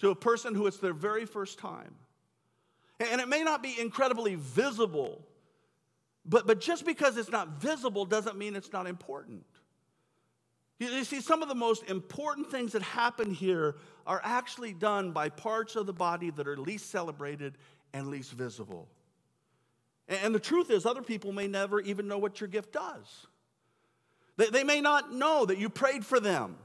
[0.00, 1.94] to a person who it's their very first time.
[2.98, 5.22] And it may not be incredibly visible,
[6.24, 9.44] but, but just because it's not visible doesn't mean it's not important.
[10.78, 15.12] You, you see, some of the most important things that happen here are actually done
[15.12, 17.58] by parts of the body that are least celebrated
[17.92, 18.88] and least visible.
[20.08, 23.26] And, and the truth is, other people may never even know what your gift does.
[24.36, 26.56] They, they may not know that you prayed for them.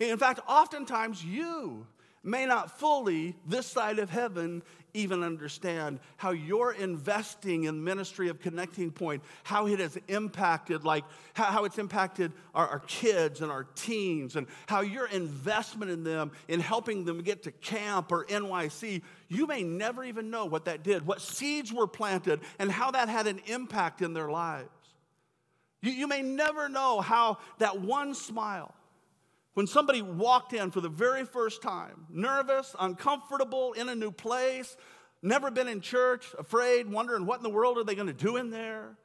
[0.00, 1.86] In fact, oftentimes you
[2.22, 4.62] may not fully, this side of heaven,
[4.94, 11.02] even understand how you're investing in ministry of connecting point how it has impacted like
[11.32, 16.30] how, it's impacted our, our, kids and our teens and how your investment in them
[16.48, 20.82] in helping them get to camp or nyc you may never even know what that
[20.82, 24.68] did what seeds were planted and how that had an impact in their lives.
[25.80, 28.74] You, you may never know how that one smile,
[29.54, 34.76] when somebody walked in for the very first time, nervous, uncomfortable, in a new place,
[35.22, 38.36] never been in church, afraid, wondering what in the world are they going to do
[38.36, 38.96] in there,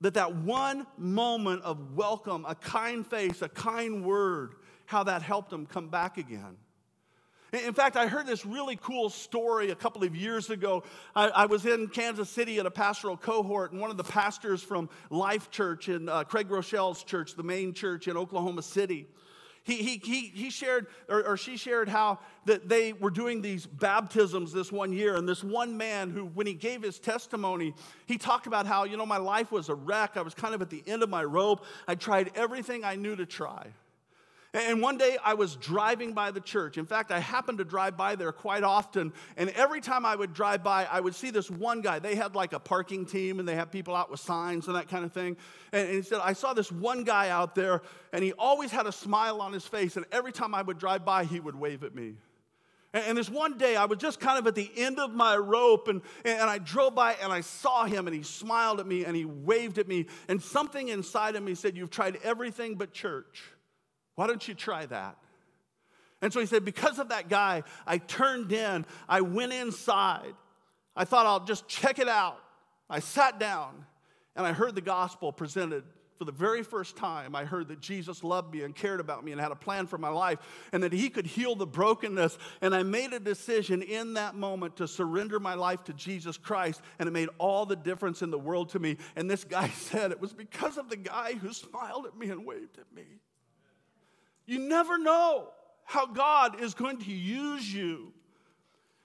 [0.00, 4.54] that that one moment of welcome, a kind face, a kind word,
[4.86, 6.56] how that helped them come back again.
[7.52, 10.84] In fact, I heard this really cool story a couple of years ago.
[11.16, 14.62] I, I, was in Kansas City at a pastoral cohort, and one of the pastors
[14.62, 19.06] from Life Church in uh, Craig Groeschel's church, the main church in Oklahoma City,
[19.68, 23.66] he, he, he, he shared, or, or she shared how that they were doing these
[23.66, 25.16] baptisms this one year.
[25.16, 27.74] And this one man who, when he gave his testimony,
[28.06, 30.16] he talked about how, you know, my life was a wreck.
[30.16, 31.66] I was kind of at the end of my rope.
[31.86, 33.66] I tried everything I knew to try.
[34.54, 36.78] And one day I was driving by the church.
[36.78, 39.12] In fact, I happened to drive by there quite often.
[39.36, 41.98] And every time I would drive by, I would see this one guy.
[41.98, 44.88] They had like a parking team and they had people out with signs and that
[44.88, 45.36] kind of thing.
[45.72, 47.82] And he said, I saw this one guy out there
[48.12, 49.98] and he always had a smile on his face.
[49.98, 52.14] And every time I would drive by, he would wave at me.
[52.94, 55.88] And this one day, I was just kind of at the end of my rope,
[55.88, 59.14] and, and I drove by and I saw him, and he smiled at me and
[59.14, 60.06] he waved at me.
[60.26, 63.52] And something inside of me said, You've tried everything but church.
[64.18, 65.16] Why don't you try that?
[66.20, 70.34] And so he said, Because of that guy, I turned in, I went inside.
[70.96, 72.40] I thought I'll just check it out.
[72.90, 73.86] I sat down
[74.34, 75.84] and I heard the gospel presented
[76.18, 77.36] for the very first time.
[77.36, 79.98] I heard that Jesus loved me and cared about me and had a plan for
[79.98, 80.40] my life
[80.72, 82.38] and that he could heal the brokenness.
[82.60, 86.82] And I made a decision in that moment to surrender my life to Jesus Christ,
[86.98, 88.96] and it made all the difference in the world to me.
[89.14, 92.44] And this guy said it was because of the guy who smiled at me and
[92.44, 93.04] waved at me.
[94.48, 95.50] You never know
[95.84, 98.14] how God is going to use you.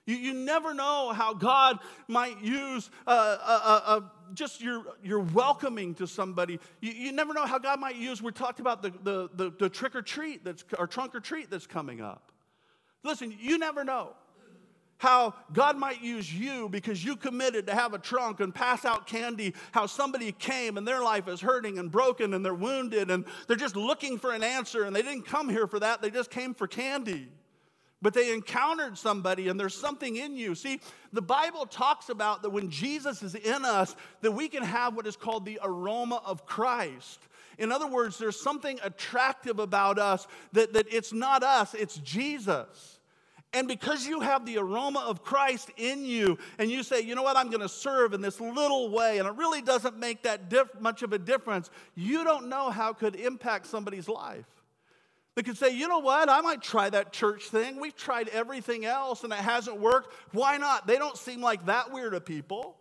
[0.06, 4.02] You, you never know how God might use uh, uh, uh,
[4.34, 6.62] just your, your welcoming to somebody.
[6.80, 9.70] You, you never know how God might use, we talked about the, the, the, the
[9.70, 12.32] trick or treat that's, or trunk or treat that's coming up.
[13.04, 14.14] Listen, you never know
[15.04, 19.06] how God might use you because you committed to have a trunk and pass out
[19.06, 23.26] candy, how somebody came and their life is hurting and broken and they're wounded and
[23.46, 26.32] they're just looking for an answer and they didn't come here for that, they just
[26.32, 27.28] came for candy.
[28.02, 30.56] But they encountered somebody and there's something in you.
[30.56, 30.80] See,
[31.12, 35.06] the Bible talks about that when Jesus is in us, that we can have what
[35.06, 37.20] is called the aroma of Christ.
[37.58, 43.00] In other words, there's something attractive about us that, that it's not us, it's Jesus.
[43.54, 47.22] And because you have the aroma of Christ in you, and you say, you know
[47.22, 50.50] what, I'm going to serve in this little way, and it really doesn't make that
[50.50, 54.46] diff- much of a difference, you don't know how it could impact somebody's life.
[55.36, 57.80] They could say, you know what, I might try that church thing.
[57.80, 60.14] We've tried everything else and it hasn't worked.
[60.32, 60.86] Why not?
[60.86, 62.76] They don't seem like that weird of people.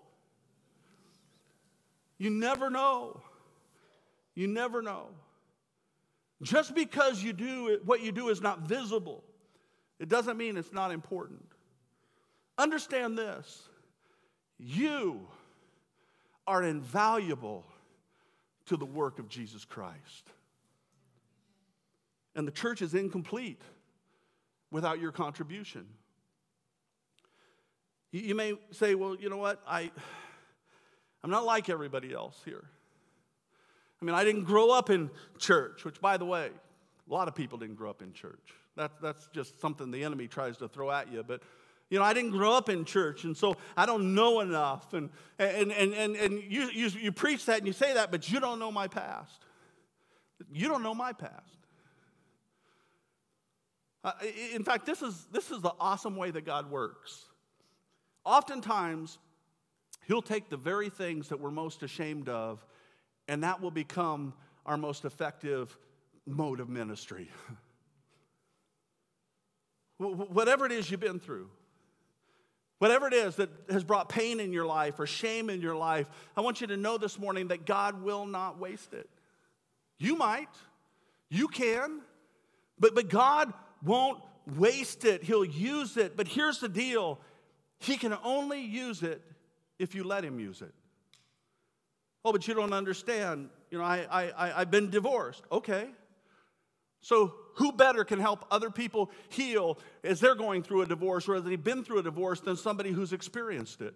[2.19, 3.21] You never know.
[4.35, 5.09] You never know.
[6.43, 9.25] Just because you do what you do is not visible
[10.03, 11.47] it doesn't mean it's not important.
[12.59, 13.69] Understand this
[14.59, 15.21] you
[16.47, 17.65] are invaluable
[18.67, 20.31] to the work of Jesus Christ.
[22.35, 23.61] And the church is incomplete
[24.71, 25.87] without your contribution.
[28.11, 29.61] You may say, well, you know what?
[29.67, 29.91] I,
[31.23, 32.65] I'm not like everybody else here.
[34.01, 36.51] I mean, I didn't grow up in church, which, by the way,
[37.09, 38.53] a lot of people didn't grow up in church.
[38.77, 41.23] That, that's just something the enemy tries to throw at you.
[41.23, 41.43] But,
[41.91, 44.95] you know, I didn't grow up in church, and so I don't know enough.
[44.95, 48.31] And, and, and, and, and you, you, you preach that and you say that, but
[48.31, 49.45] you don't know my past.
[50.53, 51.59] You don't know my past.
[54.05, 54.13] Uh,
[54.53, 57.27] in fact, this is, this is the awesome way that God works.
[58.25, 59.19] Oftentimes,
[60.09, 62.65] He'll take the very things that we're most ashamed of,
[63.29, 64.35] and that will become
[64.67, 65.77] our most effective
[66.27, 67.31] mode of ministry.
[70.03, 71.49] Whatever it is you've been through,
[72.79, 76.09] whatever it is that has brought pain in your life or shame in your life,
[76.37, 79.09] I want you to know this morning that God will not waste it.
[79.99, 80.49] You might,
[81.29, 82.01] you can,
[82.79, 83.53] but, but God
[83.85, 84.21] won't
[84.57, 85.23] waste it.
[85.23, 86.17] He'll use it.
[86.17, 87.21] But here's the deal
[87.79, 89.23] He can only use it
[89.79, 90.75] if you let Him use it.
[92.25, 93.49] Oh, but you don't understand.
[93.71, 95.45] You know, I, I, I've been divorced.
[95.51, 95.89] Okay.
[97.03, 101.35] So, who better can help other people heal as they're going through a divorce or
[101.35, 103.95] as they've been through a divorce than somebody who's experienced it?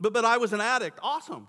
[0.00, 0.98] But, but I was an addict.
[1.02, 1.46] Awesome.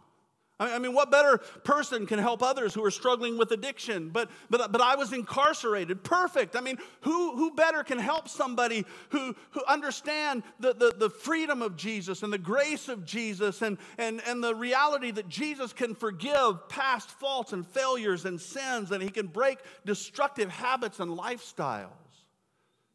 [0.60, 4.10] I mean, what better person can help others who are struggling with addiction?
[4.10, 6.04] But, but, but I was incarcerated.
[6.04, 6.56] Perfect.
[6.56, 11.62] I mean, who, who better can help somebody who, who understand the, the, the freedom
[11.62, 15.94] of Jesus and the grace of Jesus and, and, and the reality that Jesus can
[15.94, 21.92] forgive past faults and failures and sins and he can break destructive habits and lifestyles?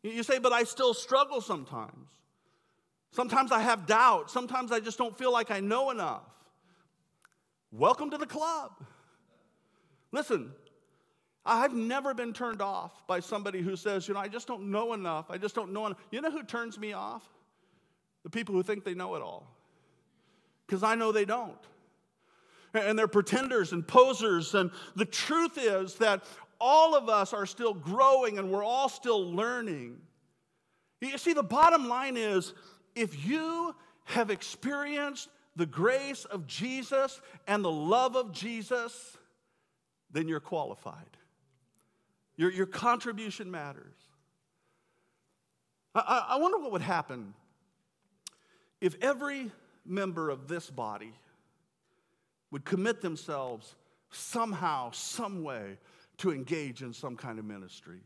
[0.02, 2.08] You say, but I still struggle sometimes.
[3.12, 4.32] Sometimes I have doubt.
[4.32, 6.24] Sometimes I just don't feel like I know enough.
[7.72, 8.72] Welcome to the club.
[10.12, 10.52] Listen,
[11.44, 14.92] I've never been turned off by somebody who says, you know, I just don't know
[14.92, 15.30] enough.
[15.30, 15.98] I just don't know enough.
[16.10, 17.26] You know who turns me off?
[18.24, 19.56] The people who think they know it all.
[20.66, 21.58] Because I know they don't.
[22.74, 24.54] And they're pretenders and posers.
[24.54, 26.24] And the truth is that
[26.60, 29.96] all of us are still growing and we're all still learning.
[31.00, 32.52] You see, the bottom line is
[32.94, 39.16] if you have experienced the grace of Jesus and the love of Jesus,
[40.11, 41.16] then you're qualified.
[42.36, 43.94] Your, your contribution matters.
[45.94, 47.34] I, I wonder what would happen
[48.80, 49.50] if every
[49.84, 51.12] member of this body
[52.50, 53.74] would commit themselves
[54.11, 55.78] somehow, some way,
[56.18, 58.00] to engage in some kind of ministry.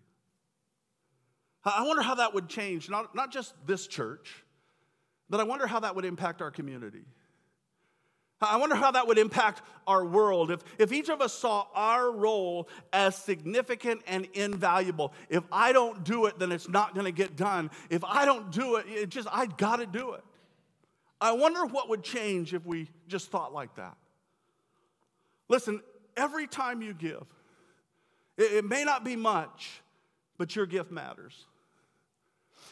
[1.65, 4.45] I wonder how that would change, not, not just this church,
[5.29, 7.05] but I wonder how that would impact our community.
[8.41, 12.11] I wonder how that would impact our world if, if each of us saw our
[12.11, 15.15] role as significant and invaluable.
[15.31, 17.71] If I don't do it, then it's not going to get done.
[17.89, 20.23] If I don't do it, it just, I got to do it.
[21.19, 23.97] I wonder what would change if we just thought like that.
[25.49, 25.81] Listen,
[26.15, 27.25] every time you give,
[28.37, 29.81] it, it may not be much,
[30.37, 31.47] but your gift matters.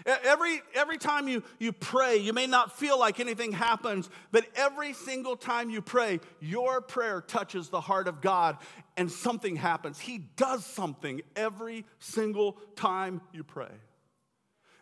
[0.06, 4.92] Every, every time you, you pray, you may not feel like anything happens, but every
[4.92, 8.58] single time you pray, your prayer touches the heart of God
[8.96, 9.98] and something happens.
[9.98, 13.70] He does something every single time you pray.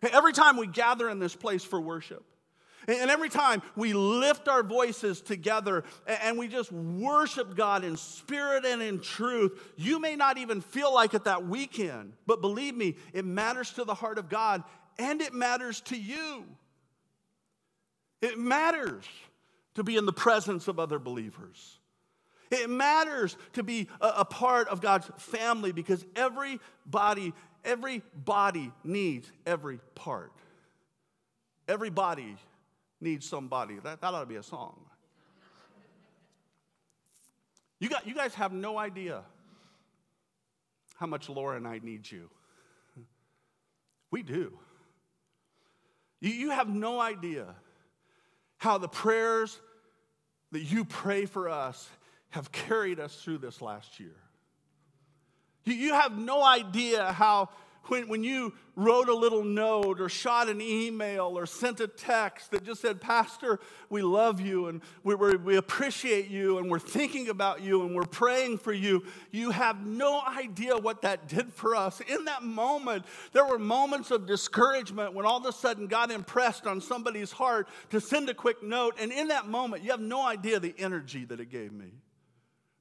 [0.02, 2.24] Every time we gather in this place for worship,
[2.88, 8.64] and every time we lift our voices together and we just worship God in spirit
[8.64, 12.96] and in truth, you may not even feel like it that weekend, but believe me,
[13.12, 14.64] it matters to the heart of God
[14.98, 16.44] and it matters to you.
[18.20, 19.04] It matters
[19.74, 21.78] to be in the presence of other believers.
[22.50, 27.32] It matters to be a, part of God's family because every body,
[27.64, 30.32] every body needs every part.
[31.66, 32.36] Every body
[33.00, 33.78] needs somebody.
[33.82, 34.78] That, that ought to be a song.
[37.80, 39.22] You, got, you guys have no idea
[40.96, 42.28] how much Laura and I need you.
[44.10, 44.58] We do.
[46.30, 47.46] You have no idea
[48.58, 49.58] how the prayers
[50.52, 51.88] that you pray for us
[52.30, 54.14] have carried us through this last year.
[55.64, 57.48] You have no idea how
[57.86, 62.52] when, when you wrote a little note or shot an email or sent a text
[62.52, 63.58] that just said, Pastor,
[63.90, 68.04] we love you and we, we appreciate you and we're thinking about you and we're
[68.04, 72.00] praying for you, you have no idea what that did for us.
[72.00, 76.66] In that moment, there were moments of discouragement when all of a sudden God impressed
[76.66, 78.94] on somebody's heart to send a quick note.
[78.98, 81.92] And in that moment, you have no idea the energy that it gave me.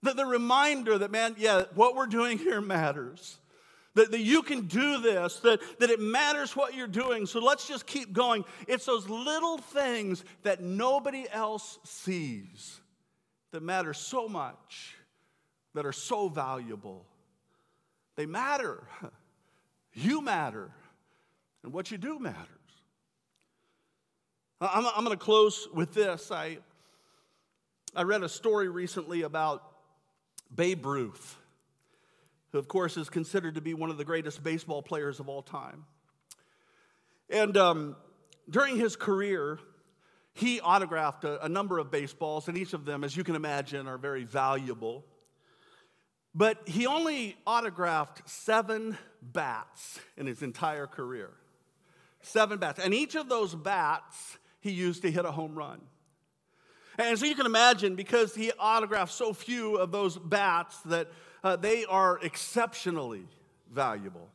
[0.04, 3.38] The, the reminder that, man, yeah, what we're doing here matters.
[3.96, 7.26] That, that you can do this, that, that it matters what you're doing.
[7.26, 8.46] So let's just keep going.
[8.68, 12.80] It's those little things that nobody else sees
[13.52, 14.96] that matter so much,
[15.74, 17.06] that are so valuable.
[18.16, 18.84] They matter.
[19.94, 20.72] You matter.
[21.64, 22.48] And what you do matters.
[24.62, 26.32] I'm, I'm going to close with this.
[26.32, 26.60] I,
[27.94, 29.64] I read a story recently about
[30.56, 31.36] Babe Ruth
[32.52, 35.42] who, of course, is considered to be one of the greatest baseball players of all
[35.42, 35.86] time.
[37.30, 37.96] And um,
[38.50, 39.60] during his career,
[40.34, 43.88] he autographed a, a, number of baseballs, and each of them, as you can imagine,
[43.88, 45.06] are very valuable.
[46.34, 51.32] But he only autographed seven bats in his entire career.
[52.22, 52.80] Seven bats.
[52.80, 55.82] And each of those bats he used to hit a home run.
[56.98, 61.10] And so you can imagine, because he autographed so few of those bats, that
[61.44, 63.26] uh, they are exceptionally
[63.72, 64.30] valuable.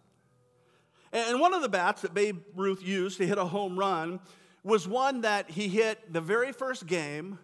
[1.12, 4.20] And one of the bats that Babe Ruth used to hit a home run
[4.64, 7.38] was one that he hit the very first game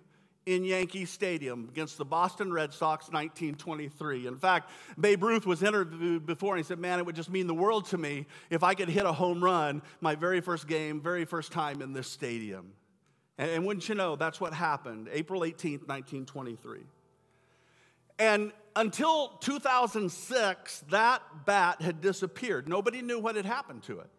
[0.45, 4.27] in Yankee Stadium against the Boston Red Sox 1923.
[4.27, 7.47] In fact, Babe Ruth was interviewed before and he said, Man, it would just mean
[7.47, 11.01] the world to me if I could hit a home run my very first game,
[11.01, 12.73] very first time in this stadium.
[13.39, 16.81] And, and wouldn't you know, that's what happened April 18th, 1923.
[18.19, 22.69] And until 2006, that bat had disappeared.
[22.69, 24.11] Nobody knew what had happened to it.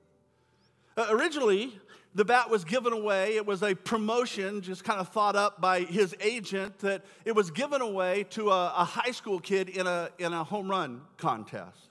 [0.96, 1.80] Uh, originally,
[2.16, 3.36] the bat was given away.
[3.36, 7.50] It was a promotion, just kind of thought up by his agent, that it was
[7.50, 11.90] given away to a, a high school kid in a, in a home run contest.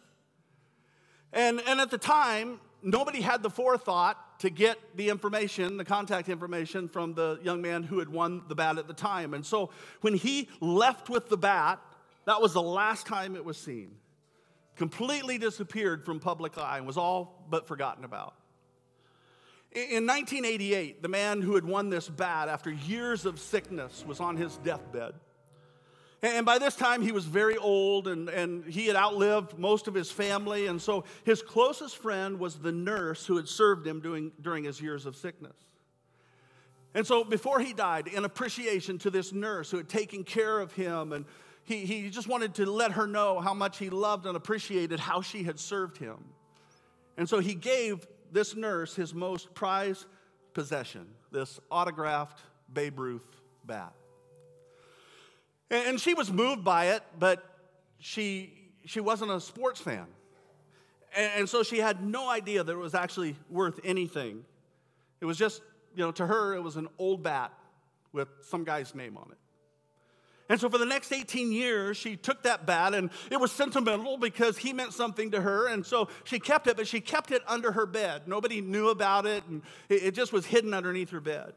[1.32, 6.28] And, and at the time, nobody had the forethought to get the information, the contact
[6.28, 9.34] information from the young man who had won the bat at the time.
[9.34, 11.80] And so when he left with the bat,
[12.24, 13.96] that was the last time it was seen.
[14.76, 18.34] Completely disappeared from public eye and was all but forgotten about.
[19.72, 24.36] In 1988, the man who had won this bat after years of sickness was on
[24.36, 25.14] his deathbed.
[26.22, 29.94] And by this time, he was very old and, and he had outlived most of
[29.94, 30.68] his family.
[30.68, 34.80] And so his closest friend was the nurse who had served him during, during his
[34.80, 35.56] years of sickness.
[36.94, 40.72] And so before he died, in appreciation to this nurse who had taken care of
[40.74, 41.24] him, and
[41.64, 45.20] he, he just wanted to let her know how much he loved and appreciated how
[45.20, 46.18] she had served him.
[47.16, 50.06] And so he gave this nurse his most prized
[50.54, 52.40] possession, this autographed
[52.72, 53.92] Babe Ruth bat.
[55.70, 57.42] And she was moved by it, but
[57.98, 58.52] she,
[58.84, 60.06] she wasn't a sports fan.
[61.16, 64.44] And so she had no idea that it was actually worth anything.
[65.20, 65.62] It was just,
[65.94, 67.52] you know, to her, it was an old bat
[68.12, 69.38] with some guy's name on it.
[70.52, 74.18] And so for the next 18 years, she took that bat, and it was sentimental
[74.18, 75.66] because he meant something to her.
[75.66, 78.28] And so she kept it, but she kept it under her bed.
[78.28, 81.54] Nobody knew about it, and it just was hidden underneath her bed.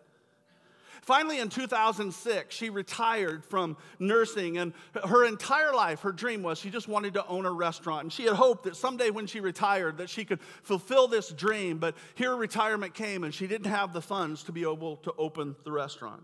[1.02, 4.72] Finally, in 2006, she retired from nursing, and
[5.04, 8.04] her entire life, her dream was she just wanted to own a restaurant.
[8.04, 11.80] And she had hoped that someday when she retired, that she could fulfill this dream.
[11.80, 15.58] But here retirement came, and she didn't have the funds to be able to open
[15.66, 16.24] the restaurant.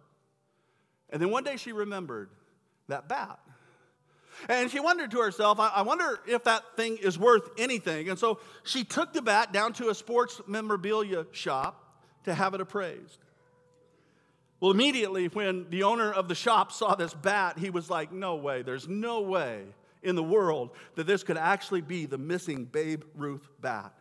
[1.10, 2.30] And then one day she remembered
[2.92, 3.40] that bat.
[4.48, 8.10] And she wondered to herself, I wonder if that thing is worth anything.
[8.10, 12.62] And so she took the bat down to a sports memorabilia shop to have it
[12.62, 13.20] appraised.
[14.60, 18.36] Well, immediately when the owner of the shop saw this bat, he was like, No
[18.36, 19.64] way, there's no way
[20.04, 23.94] in the world that this could actually be the missing Babe Ruth bat.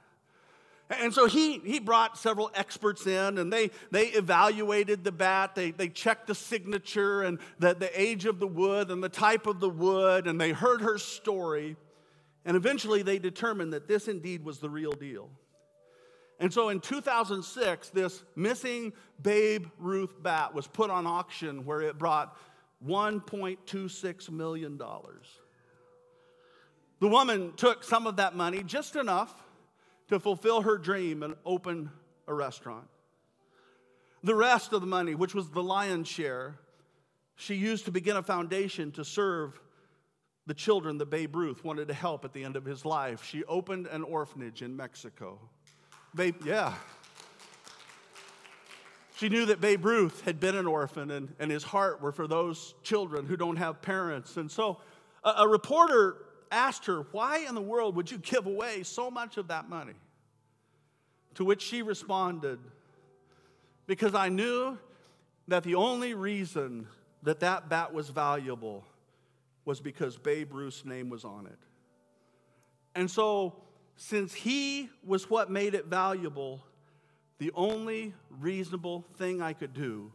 [0.90, 5.54] And so he, he brought several experts in and they, they evaluated the bat.
[5.54, 9.46] They, they checked the signature and the, the age of the wood and the type
[9.46, 11.76] of the wood, and they heard her story.
[12.44, 15.30] And eventually they determined that this indeed was the real deal.
[16.40, 21.98] And so in 2006, this missing Babe Ruth bat was put on auction where it
[21.98, 22.36] brought
[22.84, 24.80] $1.26 million.
[26.98, 29.44] The woman took some of that money, just enough
[30.10, 31.90] to fulfill her dream and open
[32.26, 32.86] a restaurant.
[34.22, 36.56] The rest of the money, which was the lion's share,
[37.36, 39.58] she used to begin a foundation to serve
[40.46, 43.24] the children that Babe Ruth wanted to help at the end of his life.
[43.24, 45.38] She opened an orphanage in Mexico.
[46.14, 46.74] Babe, yeah.
[49.16, 52.26] She knew that Babe Ruth had been an orphan and, and his heart were for
[52.26, 54.36] those children who don't have parents.
[54.36, 54.80] And so
[55.22, 56.16] a, a reporter
[56.50, 59.94] asked her, Why in the world would you give away so much of that money?
[61.34, 62.58] To which she responded,
[63.86, 64.78] Because I knew
[65.48, 66.86] that the only reason
[67.22, 68.84] that that bat was valuable
[69.64, 71.58] was because Babe Ruth's name was on it.
[72.94, 73.56] And so,
[73.96, 76.64] since he was what made it valuable,
[77.38, 80.10] the only reasonable thing I could do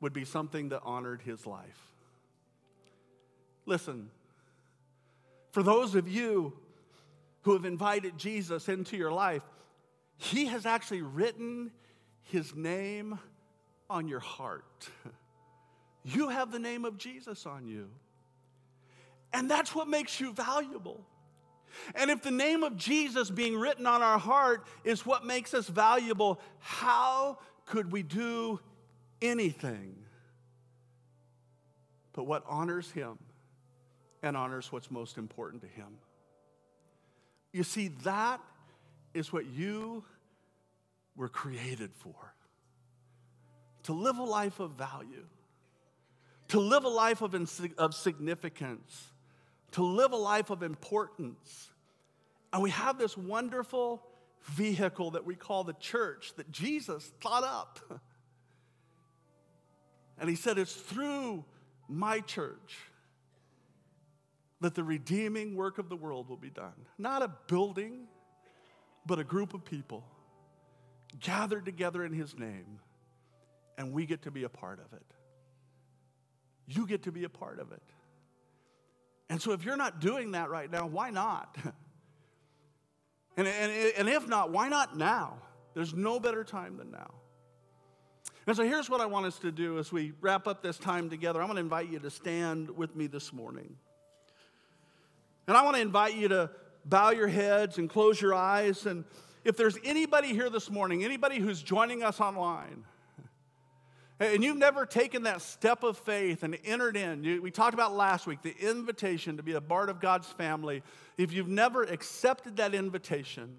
[0.00, 1.78] would be something that honored his life.
[3.66, 4.10] Listen,
[5.50, 6.52] for those of you
[7.42, 9.42] who have invited Jesus into your life,
[10.16, 11.70] He has actually written
[12.22, 13.18] His name
[13.88, 14.88] on your heart.
[16.02, 17.90] You have the name of Jesus on you.
[19.34, 21.04] And that's what makes you valuable.
[21.94, 25.68] And if the name of Jesus being written on our heart is what makes us
[25.68, 28.60] valuable, how could we do
[29.22, 29.94] anything
[32.12, 33.18] but what honors Him?
[34.22, 35.98] And honors what's most important to Him.
[37.52, 38.40] You see, that
[39.14, 40.04] is what you
[41.16, 42.14] were created for
[43.82, 45.24] to live a life of value,
[46.48, 47.34] to live a life of,
[47.78, 49.12] of significance,
[49.72, 51.70] to live a life of importance.
[52.52, 54.02] And we have this wonderful
[54.44, 58.00] vehicle that we call the church that Jesus thought up.
[60.20, 61.46] And he said, It's through
[61.88, 62.76] my church
[64.60, 66.74] that the redeeming work of the world will be done.
[66.98, 68.06] Not a building,
[69.06, 70.04] but a group of people
[71.18, 72.78] gathered together in His name,
[73.78, 75.06] and we get to be a part of it.
[76.66, 77.82] You get to be a part of it.
[79.28, 81.56] And so if you're not doing that right now, why not?
[83.36, 85.38] And, and, and if not, why not now?
[85.72, 87.14] There's no better time than now.
[88.46, 91.08] And so here's what I want us to do as we wrap up this time
[91.08, 91.40] together.
[91.40, 93.76] I'm going to invite you to stand with me this morning.
[95.50, 96.48] And I want to invite you to
[96.84, 98.86] bow your heads and close your eyes.
[98.86, 99.04] And
[99.42, 102.84] if there's anybody here this morning, anybody who's joining us online,
[104.20, 108.28] and you've never taken that step of faith and entered in, we talked about last
[108.28, 110.84] week the invitation to be a part of God's family.
[111.18, 113.56] If you've never accepted that invitation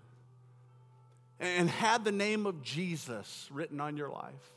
[1.41, 4.53] and had the name of Jesus written on your life,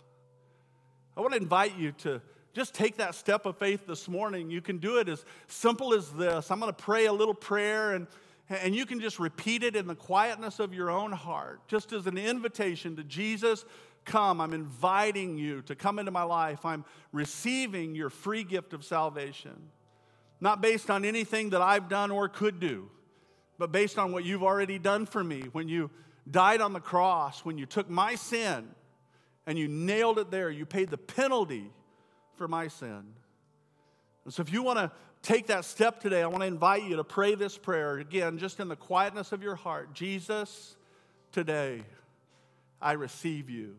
[1.16, 2.22] I want to invite you to
[2.54, 4.48] just take that step of faith this morning.
[4.48, 6.52] You can do it as simple as this.
[6.52, 8.06] I'm going to pray a little prayer, and,
[8.48, 12.06] and you can just repeat it in the quietness of your own heart, just as
[12.06, 13.64] an invitation to Jesus.
[14.04, 16.64] Come, I'm inviting you to come into my life.
[16.64, 19.56] I'm receiving your free gift of salvation.
[20.40, 22.88] Not based on anything that I've done or could do,
[23.58, 25.90] but based on what you've already done for me when you
[26.30, 28.68] died on the cross, when you took my sin
[29.44, 30.50] and you nailed it there.
[30.50, 31.70] You paid the penalty
[32.36, 33.04] for my sin.
[34.24, 34.90] And so, if you want to
[35.22, 38.60] take that step today, I want to invite you to pray this prayer again, just
[38.60, 39.94] in the quietness of your heart.
[39.94, 40.76] Jesus,
[41.32, 41.82] today
[42.80, 43.76] I receive you.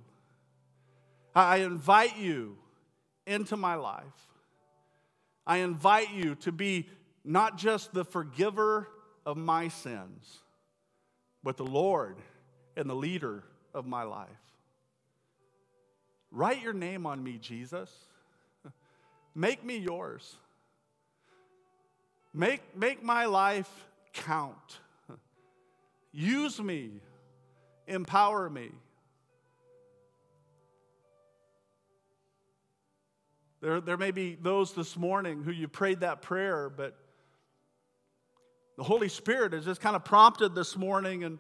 [1.36, 2.58] I invite you
[3.28, 4.04] into my life.
[5.46, 6.90] I invite you to be
[7.24, 8.88] not just the forgiver
[9.26, 10.40] of my sins,
[11.44, 12.18] but the Lord
[12.76, 13.44] and the leader
[13.74, 14.30] of my life.
[16.32, 17.92] Write your name on me, Jesus.
[19.36, 20.38] Make me yours.
[22.34, 23.70] Make, make my life
[24.14, 24.80] count.
[26.14, 27.02] Use me.
[27.88, 28.72] Empower me.
[33.62, 36.98] There, there may be those this morning who you prayed that prayer, but
[38.78, 41.24] the Holy Spirit is just kind of prompted this morning.
[41.24, 41.40] And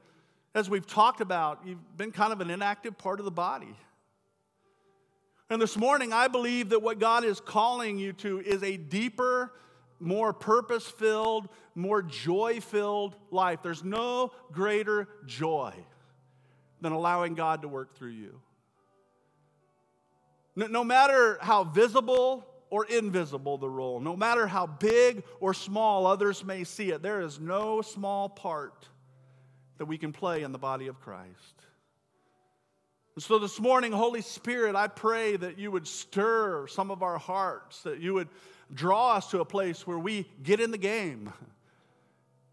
[0.53, 3.75] as we've talked about, you've been kind of an inactive part of the body.
[5.49, 9.53] And this morning, I believe that what God is calling you to is a deeper,
[9.99, 13.59] more purpose filled, more joy filled life.
[13.61, 15.73] There's no greater joy
[16.81, 18.41] than allowing God to work through you.
[20.55, 26.07] No, no matter how visible or invisible the role, no matter how big or small
[26.07, 28.87] others may see it, there is no small part
[29.77, 31.61] that we can play in the body of Christ.
[33.17, 37.81] So this morning, Holy Spirit, I pray that you would stir some of our hearts,
[37.83, 38.27] that you would
[38.73, 41.31] draw us to a place where we get in the game.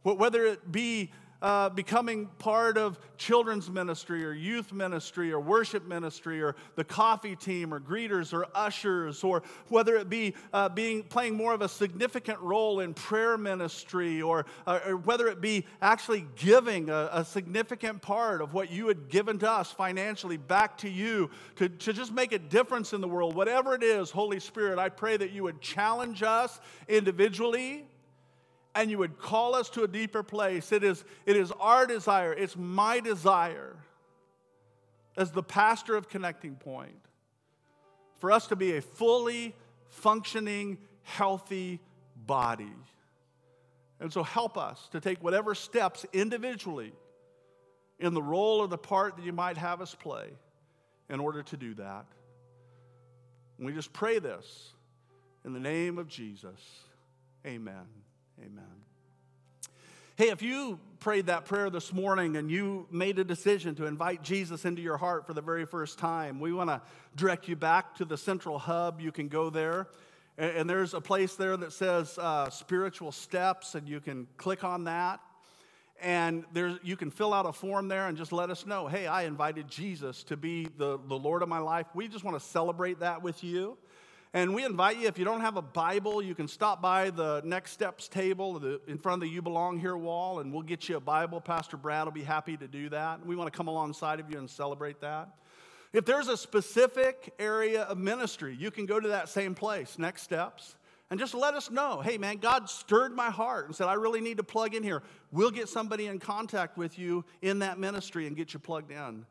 [0.04, 1.10] Whether it be
[1.42, 7.36] uh, becoming part of children's ministry or youth ministry or worship ministry or the coffee
[7.36, 11.68] team or greeters or ushers or whether it be uh, being playing more of a
[11.68, 17.24] significant role in prayer ministry or, uh, or whether it be actually giving a, a,
[17.24, 21.92] significant part of what you had given to us financially back to you to, to
[21.92, 23.34] just make a difference in the world.
[23.34, 27.84] Whatever it is holy spirit i pray that you would challenge us individually
[28.74, 30.72] and you would call us to a deeper place.
[30.72, 33.76] It is, it is our desire, it's my desire
[35.16, 36.96] as the pastor of Connecting Point
[38.18, 39.54] for us to be a fully
[39.88, 41.80] functioning, healthy
[42.26, 42.72] body.
[44.00, 46.92] And so help us to take whatever steps individually
[47.98, 50.28] in the role or the part that you might have us play
[51.08, 52.06] in order to do that.
[53.58, 54.72] And we just pray this
[55.44, 56.60] in the name of Jesus.
[57.46, 57.86] Amen.
[58.40, 58.64] Amen.
[60.16, 64.22] Hey, if you prayed that prayer this morning and you made a decision to invite
[64.22, 66.80] Jesus into your heart for the very first time, we want to
[67.16, 69.00] direct you back to the central hub.
[69.00, 69.88] You can go there.
[70.38, 74.84] And there's a place there that says uh, spiritual steps, and you can click on
[74.84, 75.20] that.
[76.00, 79.06] And there's, you can fill out a form there and just let us know hey,
[79.06, 81.86] I invited Jesus to be the, the Lord of my life.
[81.94, 83.78] We just want to celebrate that with you.
[84.34, 87.42] And we invite you, if you don't have a Bible, you can stop by the
[87.44, 90.96] Next Steps table in front of the You Belong Here wall, and we'll get you
[90.96, 91.38] a Bible.
[91.38, 93.26] Pastor Brad will be happy to do that.
[93.26, 95.28] We want to come alongside of you and celebrate that.
[95.92, 100.22] If there's a specific area of ministry, you can go to that same place, Next
[100.22, 100.76] Steps,
[101.10, 104.22] and just let us know hey, man, God stirred my heart and said, I really
[104.22, 105.02] need to plug in here.
[105.30, 109.26] We'll get somebody in contact with you in that ministry and get you plugged in.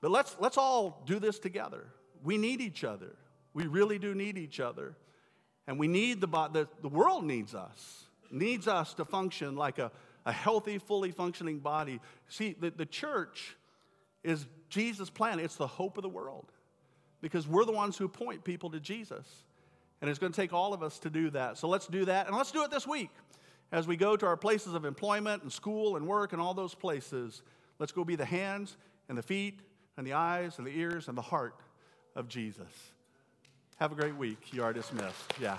[0.00, 1.86] But let's, let's all do this together.
[2.24, 3.14] We need each other.
[3.54, 4.96] We really do need each other.
[5.66, 9.90] And we need the, the, the world needs us, needs us to function like a,
[10.26, 12.00] a healthy, fully functioning body.
[12.28, 13.56] See, the, the church
[14.22, 16.46] is Jesus' plan, it's the hope of the world
[17.20, 19.26] because we're the ones who point people to Jesus.
[20.00, 21.58] And it's going to take all of us to do that.
[21.58, 22.26] So let's do that.
[22.26, 23.10] And let's do it this week.
[23.72, 26.74] as we go to our places of employment and school and work and all those
[26.74, 27.42] places,
[27.78, 28.76] let's go be the hands
[29.08, 29.60] and the feet
[29.96, 31.54] and the eyes and the ears and the heart
[32.16, 32.92] of Jesus.
[33.80, 34.36] Have a great week.
[34.52, 35.32] You are dismissed.
[35.40, 35.56] Yeah.